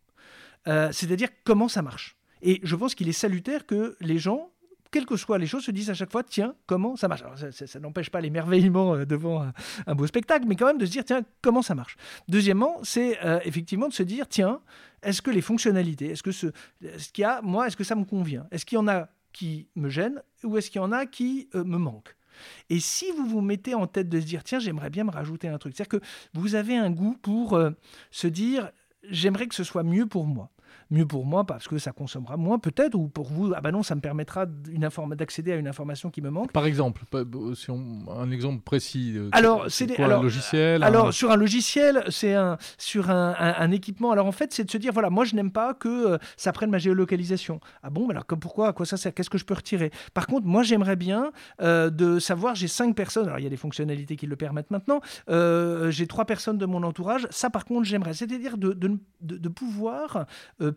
c'est-à-dire 0.66 1.30
comment 1.44 1.68
ça 1.68 1.82
marche. 1.82 2.18
Et 2.42 2.60
je 2.64 2.76
pense 2.76 2.96
qu'il 2.96 3.10
est 3.10 3.14
salutaire 3.14 3.66
que 3.66 3.98
les 4.00 4.20
gens 4.20 4.52
quelles 4.92 5.06
que 5.06 5.16
soient 5.16 5.38
les 5.38 5.48
choses, 5.48 5.64
se 5.64 5.72
disent 5.72 5.90
à 5.90 5.94
chaque 5.94 6.12
fois, 6.12 6.24
tiens, 6.24 6.56
comment 6.66 6.96
ça 6.96 7.08
marche. 7.08 7.24
Ça, 7.52 7.80
n'empêche 7.80 8.10
pas 8.10 8.22
l'émerveillement 8.22 9.06
devant 9.06 9.52
un, 9.88 9.96
beau 9.96 10.08
spectacle, 10.08 10.46
mais 10.48 10.56
quand 10.56 10.66
même 10.66 10.78
de 10.78 10.86
se 10.86 10.92
dire, 10.92 11.06
tiens, 11.06 11.22
comment 11.42 11.62
ça 11.62 11.76
marche. 11.76 11.96
Deuxièmement, 12.28 12.80
c'est 12.84 13.18
effectivement 13.44 13.88
de 13.88 13.94
se 13.94 14.04
dire, 14.04 14.28
tiens, 14.28 14.62
est-ce 15.04 15.22
que 15.22 15.32
les 15.32 15.42
fonctionnalités, 15.42 16.12
est-ce 16.12 16.24
que 16.24 16.32
ce, 16.32 16.48
qu'il 17.14 17.22
y 17.22 17.26
a, 17.26 17.42
moi, 17.42 17.68
est-ce 17.68 17.78
que 17.78 17.84
ça 17.84 17.96
me 17.96 18.06
convient? 18.06 18.48
Est-ce 18.52 18.66
qu'il 18.66 18.76
y 18.78 18.80
en 18.80 18.88
a 18.88 19.10
qui 19.32 19.68
me 19.76 19.90
gênent 19.90 20.22
ou 20.44 20.58
est-ce 20.58 20.70
qu'il 20.70 20.82
y 20.82 20.84
en 20.84 20.92
a 20.92 21.06
qui 21.06 21.50
euh, 21.56 21.64
me 21.64 21.78
manquent? 21.78 22.16
Et 22.70 22.80
si 22.80 23.12
vous 23.12 23.26
vous 23.26 23.42
mettez 23.42 23.76
en 23.76 23.88
tête 23.88 24.10
de 24.10 24.20
se 24.20 24.26
dire, 24.26 24.44
tiens, 24.44 24.60
j'aimerais 24.60 24.90
bien 24.90 25.04
me 25.04 25.12
rajouter 25.12 25.48
un 25.48 25.58
truc, 25.58 25.74
c'est-à-dire 25.76 26.00
que 26.00 26.06
vous 26.34 26.56
avez 26.56 26.78
un 26.78 26.90
goût 26.90 27.18
pour 27.22 27.54
euh, 27.54 27.72
se 28.12 28.28
dire, 28.28 28.72
j'aimerais 29.04 29.48
que 29.48 29.56
ce 29.56 29.64
soit 29.64 29.84
mieux 29.84 30.06
pour 30.06 30.26
moi 30.26 30.50
mieux 30.92 31.06
pour 31.06 31.26
moi 31.26 31.46
parce 31.46 31.68
que 31.68 31.78
ça 31.78 31.92
consommera 31.92 32.38
moins 32.38 32.60
peut-être, 32.60 32.96
ou 32.96 33.08
pour 33.08 33.28
vous, 33.28 33.54
ah 33.56 33.62
ben 33.62 33.72
non, 33.72 33.84
ça 33.84 33.96
me 33.96 34.02
permettra 34.02 34.46
d'accéder 34.46 35.52
à 35.52 35.56
une 35.56 35.68
information 35.68 36.10
qui 36.10 36.22
me 36.22 36.30
manque. 36.30 36.52
Par 36.52 36.66
exemple, 36.66 37.04
si 37.56 37.70
on, 37.70 38.06
un 38.10 38.32
exemple 38.32 38.64
précis. 38.64 39.14
Euh, 39.16 39.30
alors, 39.32 39.66
c'est 39.70 40.00
un 40.00 40.22
logiciel. 40.22 40.84
Alors, 40.84 41.14
sur 41.14 41.32
un 41.32 41.36
logiciel, 41.36 42.04
c'est 42.10 42.34
un 42.34 42.58
sur 42.78 43.10
un, 43.10 43.36
un, 43.38 43.72
équipement. 43.72 44.12
Alors 44.12 44.26
en 44.26 44.32
fait, 44.32 44.52
c'est 44.54 44.64
de 44.64 44.72
se 44.72 44.78
dire 44.78 44.92
voilà, 44.92 45.10
moi 45.10 45.26
je 45.26 45.36
n'aime 45.36 45.52
pas 45.52 45.74
que 45.74 46.14
euh, 46.14 46.18
ça 46.38 46.52
prenne 46.52 46.70
ma 46.70 46.78
géolocalisation. 46.78 47.60
Ah 47.84 47.90
bon, 47.90 48.10
alors 48.10 48.26
pourquoi, 48.26 48.70
à 48.70 48.74
quoi 48.74 48.86
ça 48.86 48.98
sert 48.98 49.14
Qu'est-ce 49.14 49.30
que 49.30 49.38
je 49.38 49.46
peux 49.46 49.54
retirer? 49.54 49.92
Par 50.14 50.28
contre, 50.28 50.48
moi 50.48 50.64
j'aimerais 50.64 50.96
bien 50.96 51.32
euh, 51.62 51.90
de 51.90 52.20
savoir, 52.20 52.56
j'ai 52.56 52.68
cinq 52.68 52.96
personnes. 52.96 53.28
Alors 53.28 53.40
il 53.40 53.44
y 53.44 53.48
a 53.48 53.50
des 53.50 53.58
fonctionnalités 53.58 54.16
qui 54.16 54.26
le 54.26 54.36
permettent 54.36 54.72
maintenant. 54.72 55.02
j'ai 55.28 56.08
trois 56.08 56.26
personnes 56.26 56.58
de 56.58 56.66
mon 56.66 56.84
entourage. 56.84 57.28
Ça, 57.30 57.50
par 57.50 57.66
contre, 57.66 57.86
j'aimerais, 57.88 58.14
c'est-à-dire 58.14 58.58
de, 58.58 58.74
de, 58.74 58.98
de, 59.22 59.50
pouvoir 59.50 60.26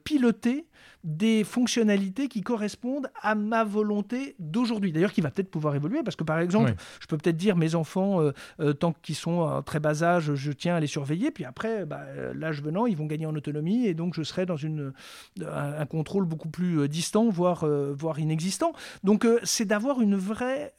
piloter 0.05 0.67
des 1.05 1.43
fonctionnalités 1.43 2.29
qui 2.29 2.43
correspondent 2.43 3.09
à 3.21 3.35
ma 3.35 3.65
volonté 3.65 4.37
d'aujourd'hui. 4.39 4.93
D'ailleurs, 4.93 5.13
qui 5.13 5.21
va 5.21 5.31
peut-être 5.31 5.51
pouvoir 5.51 5.75
évoluer, 5.75 6.03
parce 6.05 6.17
que 6.17 6.23
par 6.23 6.39
exemple, 6.39 6.75
je 7.01 7.07
peux 7.07 7.17
peut-être 7.17 7.37
dire 7.37 7.57
mes 7.57 7.75
enfants, 7.75 8.21
euh, 8.21 8.33
euh, 8.61 8.73
tant 8.73 8.93
qu'ils 9.03 9.17
sont 9.17 9.43
à 9.43 9.63
très 9.63 9.81
bas 9.81 10.05
âge, 10.05 10.35
je 10.35 10.53
tiens 10.53 10.77
à 10.77 10.81
les 10.81 10.87
surveiller, 10.87 11.31
puis 11.31 11.45
après, 11.45 11.85
bah, 11.87 12.03
euh, 12.07 12.33
l'âge 12.35 12.63
venant, 12.63 12.87
ils 12.87 12.97
vont 12.97 13.07
gagner 13.07 13.27
en 13.27 13.35
autonomie, 13.35 13.87
et 13.87 13.95
donc 13.95 14.15
je 14.15 14.23
serai 14.23 14.47
dans 14.47 14.57
une, 14.57 14.93
un, 15.41 15.87
contrôle 15.87 16.25
beaucoup 16.25 16.49
plus 16.49 16.89
distant, 16.89 17.29
voire, 17.29 17.67
voire 17.67 18.19
inexistant. 18.21 18.73
Donc 19.03 19.27
c'est 19.43 19.65
d'avoir 19.65 20.01
une 20.01 20.17
vraie 20.17 20.73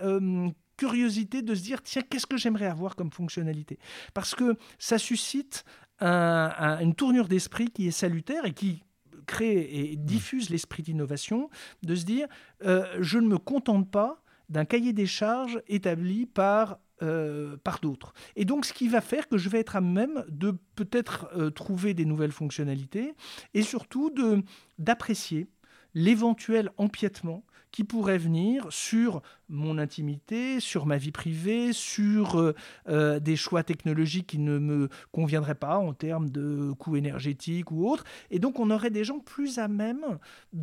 curiosité 0.78 1.42
de 1.42 1.54
se 1.54 1.62
dire, 1.62 1.82
tiens, 1.84 2.02
qu'est-ce 2.10 2.26
que 2.26 2.38
j'aimerais 2.38 2.66
avoir 2.68 2.96
comme 2.96 3.12
fonctionnalité? 3.12 3.78
Parce 4.14 4.36
que 4.36 4.56
ça 4.80 4.98
suscite 4.98 5.66
une 6.00 6.96
tournure 6.96 7.28
d'esprit 7.28 7.70
qui 7.70 7.88
est 7.88 7.92
salutaire 7.92 8.46
et 8.46 8.54
qui 8.54 8.84
crée 9.26 9.70
et 9.72 9.96
diffuse 9.96 10.50
l'esprit 10.50 10.84
d'innovation, 10.84 11.50
de 11.84 11.96
se 11.96 12.06
dire, 12.06 12.28
euh, 12.66 12.86
je 13.00 13.20
ne 13.20 13.28
me 13.28 13.38
contente 13.38 13.90
pas 13.90 14.24
d'un 14.50 14.66
cahier 14.66 14.94
des 14.94 15.06
charges 15.06 15.62
établi 15.68 16.26
par 16.26 16.80
euh, 17.02 17.58
par 17.64 17.80
d'autres. 17.80 18.14
Et 18.36 18.46
donc, 18.46 18.66
ce 18.66 18.72
qui 18.72 18.88
va 18.88 19.02
faire 19.02 19.28
que 19.28 19.38
je 19.38 19.50
vais 19.50 19.60
être 19.60 19.76
à 19.76 19.82
même 19.82 20.24
de 20.30 20.56
peut-être 20.76 21.28
euh, 21.36 21.50
trouver 21.50 21.94
des 21.94 22.06
nouvelles 22.06 22.32
fonctionnalités 22.32 23.14
et 23.54 23.62
surtout 23.62 24.10
de 24.10 24.42
d'apprécier 24.78 25.48
l'éventuel 25.96 26.70
empiètement 26.78 27.44
qui 27.74 27.84
pourrait 27.84 28.20
venir 28.20 28.68
sur 28.70 29.22
mon 29.50 29.78
intimité, 29.80 30.60
sur 30.60 30.86
ma 30.86 30.98
vie 30.98 31.12
privée, 31.12 31.74
sur 31.74 32.40
euh, 32.40 32.54
euh, 32.88 33.20
des 33.20 33.36
choix 33.36 33.64
technologiques 33.64 34.28
qui 34.28 34.38
ne 34.38 34.60
me 34.60 34.90
conviendraient 35.12 35.56
pas 35.56 35.78
en 35.78 35.92
termes 35.92 36.30
de 36.30 36.72
coûts 36.78 36.96
énergétiques 36.96 37.72
ou 37.72 37.90
autres. 37.90 38.04
Et 38.30 38.38
donc 38.38 38.60
on 38.60 38.70
aurait 38.70 38.92
des 38.92 39.04
gens 39.04 39.20
plus 39.20 39.58
à 39.58 39.68
même 39.68 40.20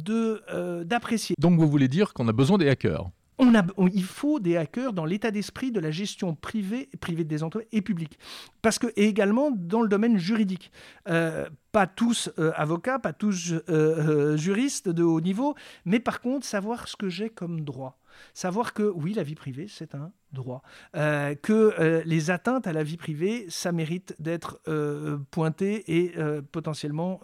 euh, 0.09 0.85
d'apprécier. 0.85 1.35
Donc 1.39 1.59
vous 1.59 1.69
voulez 1.69 1.89
dire 1.89 2.15
qu'on 2.15 2.29
a 2.29 2.33
besoin 2.33 2.59
des 2.59 2.69
hackers 2.69 3.11
on 3.41 3.87
il 3.89 4.05
faut 4.05 4.41
des 4.41 4.57
hackers 4.57 4.93
dans 4.93 5.05
l'état 5.05 5.31
d'esprit 5.31 5.73
de 5.73 5.81
la 5.81 5.91
gestion 5.91 6.35
privée, 6.35 6.89
privée 7.01 7.25
des 7.25 7.43
entreprises 7.43 7.69
et 7.73 7.83
publique. 7.83 8.19
Parce 8.63 8.79
que, 8.79 8.89
et 8.97 9.07
également 9.07 9.51
dans 9.51 9.83
le 9.83 9.89
domaine 9.89 10.19
juridique. 10.19 10.71
pas 11.05 11.87
tous 11.87 12.31
avocats, 12.57 12.99
pas 12.99 13.13
tous 13.13 13.55
juristes 14.37 14.89
de 14.89 15.03
haut 15.03 15.21
niveau, 15.21 15.55
mais 15.85 16.01
par 16.01 16.21
contre 16.21 16.47
savoir 16.47 16.89
ce 16.89 16.97
que 16.97 17.09
j'ai 17.09 17.31
comme 17.31 17.63
droit. 17.63 18.00
Savoir 18.35 18.73
que 18.73 18.83
oui, 18.83 19.15
la 19.15 19.23
vie 19.23 19.35
privée, 19.35 19.67
c'est 19.69 19.95
un 19.95 20.13
droit. 20.33 20.63
Euh, 20.97 21.35
que 21.35 21.75
euh, 21.79 22.03
les 22.05 22.31
atteintes 22.31 22.67
à 22.67 22.73
la 22.73 22.83
vie 22.83 22.97
privée, 22.97 23.47
ça 23.49 23.73
mérite 23.73 24.15
d'être 24.19 24.61
euh, 24.69 25.19
pointé 25.31 26.03
et 26.03 26.13
potentiellement 26.53 27.21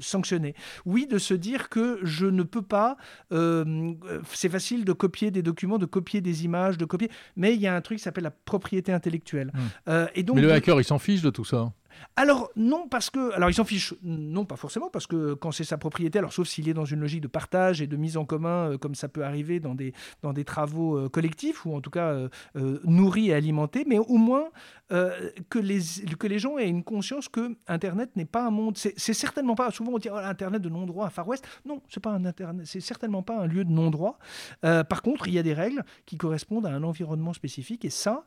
sanctionné. 0.00 0.54
Oui, 0.84 1.06
de 1.06 1.18
se 1.18 1.34
dire 1.34 1.68
que 1.68 1.98
je 2.02 2.26
ne 2.26 2.42
peux 2.42 2.62
pas, 2.62 2.96
c'est 3.30 4.48
facile 4.48 4.84
de 4.84 4.92
copier 4.92 5.30
des 5.30 5.42
documents, 5.42 5.78
de 5.78 5.86
copier 5.86 6.20
des 6.20 6.44
images, 6.44 6.78
de 6.78 6.84
copier, 6.84 7.10
mais 7.36 7.54
il 7.54 7.60
y 7.60 7.66
a 7.66 7.74
un 7.74 7.80
truc 7.80 7.98
qui 7.98 8.04
s'appelle 8.04 8.24
la 8.24 8.30
propriété 8.30 8.92
intellectuelle. 8.92 9.52
Mmh. 9.86 9.92
et 10.14 10.22
donc, 10.22 10.36
mais 10.36 10.42
le 10.42 10.52
hacker, 10.52 10.80
il 10.80 10.84
s'en 10.84 10.98
fiche 10.98 11.22
de 11.22 11.30
tout 11.30 11.44
ça 11.44 11.72
alors 12.16 12.50
non, 12.56 12.88
parce 12.88 13.10
que... 13.10 13.32
Alors 13.34 13.48
ils 13.48 13.54
s'en 13.54 13.64
fichent, 13.64 13.94
non 14.02 14.44
pas 14.44 14.56
forcément, 14.56 14.90
parce 14.90 15.06
que 15.06 15.34
quand 15.34 15.52
c'est 15.52 15.64
sa 15.64 15.78
propriété, 15.78 16.18
alors 16.18 16.32
sauf 16.32 16.48
s'il 16.48 16.68
est 16.68 16.74
dans 16.74 16.84
une 16.84 17.00
logique 17.00 17.20
de 17.20 17.28
partage 17.28 17.80
et 17.80 17.86
de 17.86 17.96
mise 17.96 18.16
en 18.16 18.24
commun, 18.24 18.72
euh, 18.72 18.78
comme 18.78 18.94
ça 18.94 19.08
peut 19.08 19.24
arriver 19.24 19.60
dans 19.60 19.74
des, 19.74 19.92
dans 20.22 20.32
des 20.32 20.44
travaux 20.44 20.98
euh, 20.98 21.08
collectifs, 21.08 21.64
ou 21.64 21.74
en 21.74 21.80
tout 21.80 21.90
cas 21.90 22.12
euh, 22.56 22.80
nourris 22.84 23.28
et 23.28 23.34
alimentés, 23.34 23.84
mais 23.86 23.98
au 23.98 24.16
moins 24.16 24.48
que, 24.90 25.58
les, 25.58 25.80
que 26.18 26.26
les 26.26 26.38
gens 26.38 26.56
aient 26.56 26.68
une 26.68 26.82
conscience 26.82 27.28
que 27.28 27.54
Internet 27.66 28.16
n'est 28.16 28.24
pas 28.24 28.46
un 28.46 28.50
monde... 28.50 28.78
C'est 28.78 29.12
certainement 29.12 29.54
pas... 29.54 29.70
Souvent 29.70 29.92
on 29.92 29.98
dit 29.98 30.08
oh, 30.10 30.16
Internet 30.16 30.62
de 30.62 30.70
non-droit 30.70 31.06
à 31.06 31.10
Far 31.10 31.28
West. 31.28 31.46
Non, 31.66 31.82
c'est 31.90 32.02
pas 32.02 32.10
un 32.10 32.24
Internet, 32.24 32.66
c'est 32.66 32.80
certainement 32.80 33.22
pas 33.22 33.38
un 33.38 33.46
lieu 33.46 33.64
de 33.64 33.70
non-droit. 33.70 34.18
par 34.62 35.02
contre, 35.02 35.28
il 35.28 35.34
y 35.34 35.38
a 35.38 35.42
des 35.42 35.52
règles 35.52 35.84
qui 36.06 36.16
correspondent 36.16 36.64
à 36.64 36.70
un 36.70 36.82
environnement 36.82 37.34
spécifique, 37.34 37.84
et 37.84 37.90
ça... 37.90 38.24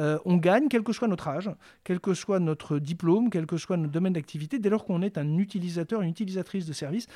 Euh, 0.00 0.18
on 0.24 0.36
gagne, 0.36 0.68
quel 0.68 0.82
que 0.82 0.92
soit 0.92 1.08
notre 1.08 1.28
âge, 1.28 1.50
quel 1.84 2.00
que 2.00 2.14
soit 2.14 2.40
notre 2.40 2.78
diplôme, 2.78 3.30
quel 3.30 3.46
que 3.46 3.56
soit 3.56 3.76
notre 3.76 3.92
domaine 3.92 4.12
d'activité, 4.12 4.58
dès 4.58 4.68
lors 4.68 4.84
qu'on 4.84 5.02
est 5.02 5.18
un 5.18 5.38
utilisateur, 5.38 6.02
une 6.02 6.10
utilisatrice 6.10 6.66
de 6.66 6.72
service, 6.72 7.06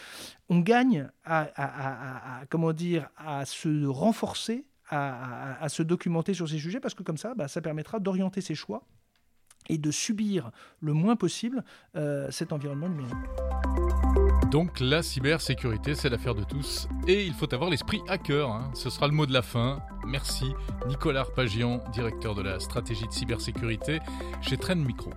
on 0.48 0.60
gagne 0.60 1.08
à, 1.24 2.42
comment 2.50 2.72
dire, 2.72 3.08
à 3.16 3.44
se 3.44 3.86
renforcer, 3.86 4.64
à, 4.90 5.68
se 5.68 5.82
documenter 5.82 6.34
sur 6.34 6.48
ces 6.48 6.58
sujets, 6.58 6.80
parce 6.80 6.94
que 6.94 7.02
comme 7.02 7.18
ça, 7.18 7.34
bah, 7.34 7.48
ça 7.48 7.60
permettra 7.60 7.98
d'orienter 7.98 8.40
ses 8.40 8.54
choix 8.54 8.84
et 9.68 9.76
de 9.76 9.90
subir 9.90 10.50
le 10.80 10.92
moins 10.92 11.16
possible 11.16 11.64
euh, 11.96 12.30
cet 12.30 12.52
environnement 12.52 12.88
numérique. 12.88 14.07
Donc 14.50 14.80
la 14.80 15.02
cybersécurité, 15.02 15.94
c'est 15.94 16.08
l'affaire 16.08 16.34
de 16.34 16.42
tous. 16.42 16.88
Et 17.06 17.24
il 17.24 17.34
faut 17.34 17.52
avoir 17.52 17.68
l'esprit 17.68 18.00
hacker. 18.08 18.48
Hein. 18.48 18.70
Ce 18.72 18.88
sera 18.88 19.06
le 19.06 19.12
mot 19.12 19.26
de 19.26 19.32
la 19.32 19.42
fin. 19.42 19.80
Merci 20.06 20.54
Nicolas 20.86 21.20
Arpagian, 21.20 21.82
directeur 21.92 22.34
de 22.34 22.40
la 22.42 22.58
stratégie 22.58 23.06
de 23.06 23.12
cybersécurité 23.12 23.98
chez 24.40 24.56
Trend 24.56 24.76
Micro. 24.76 25.10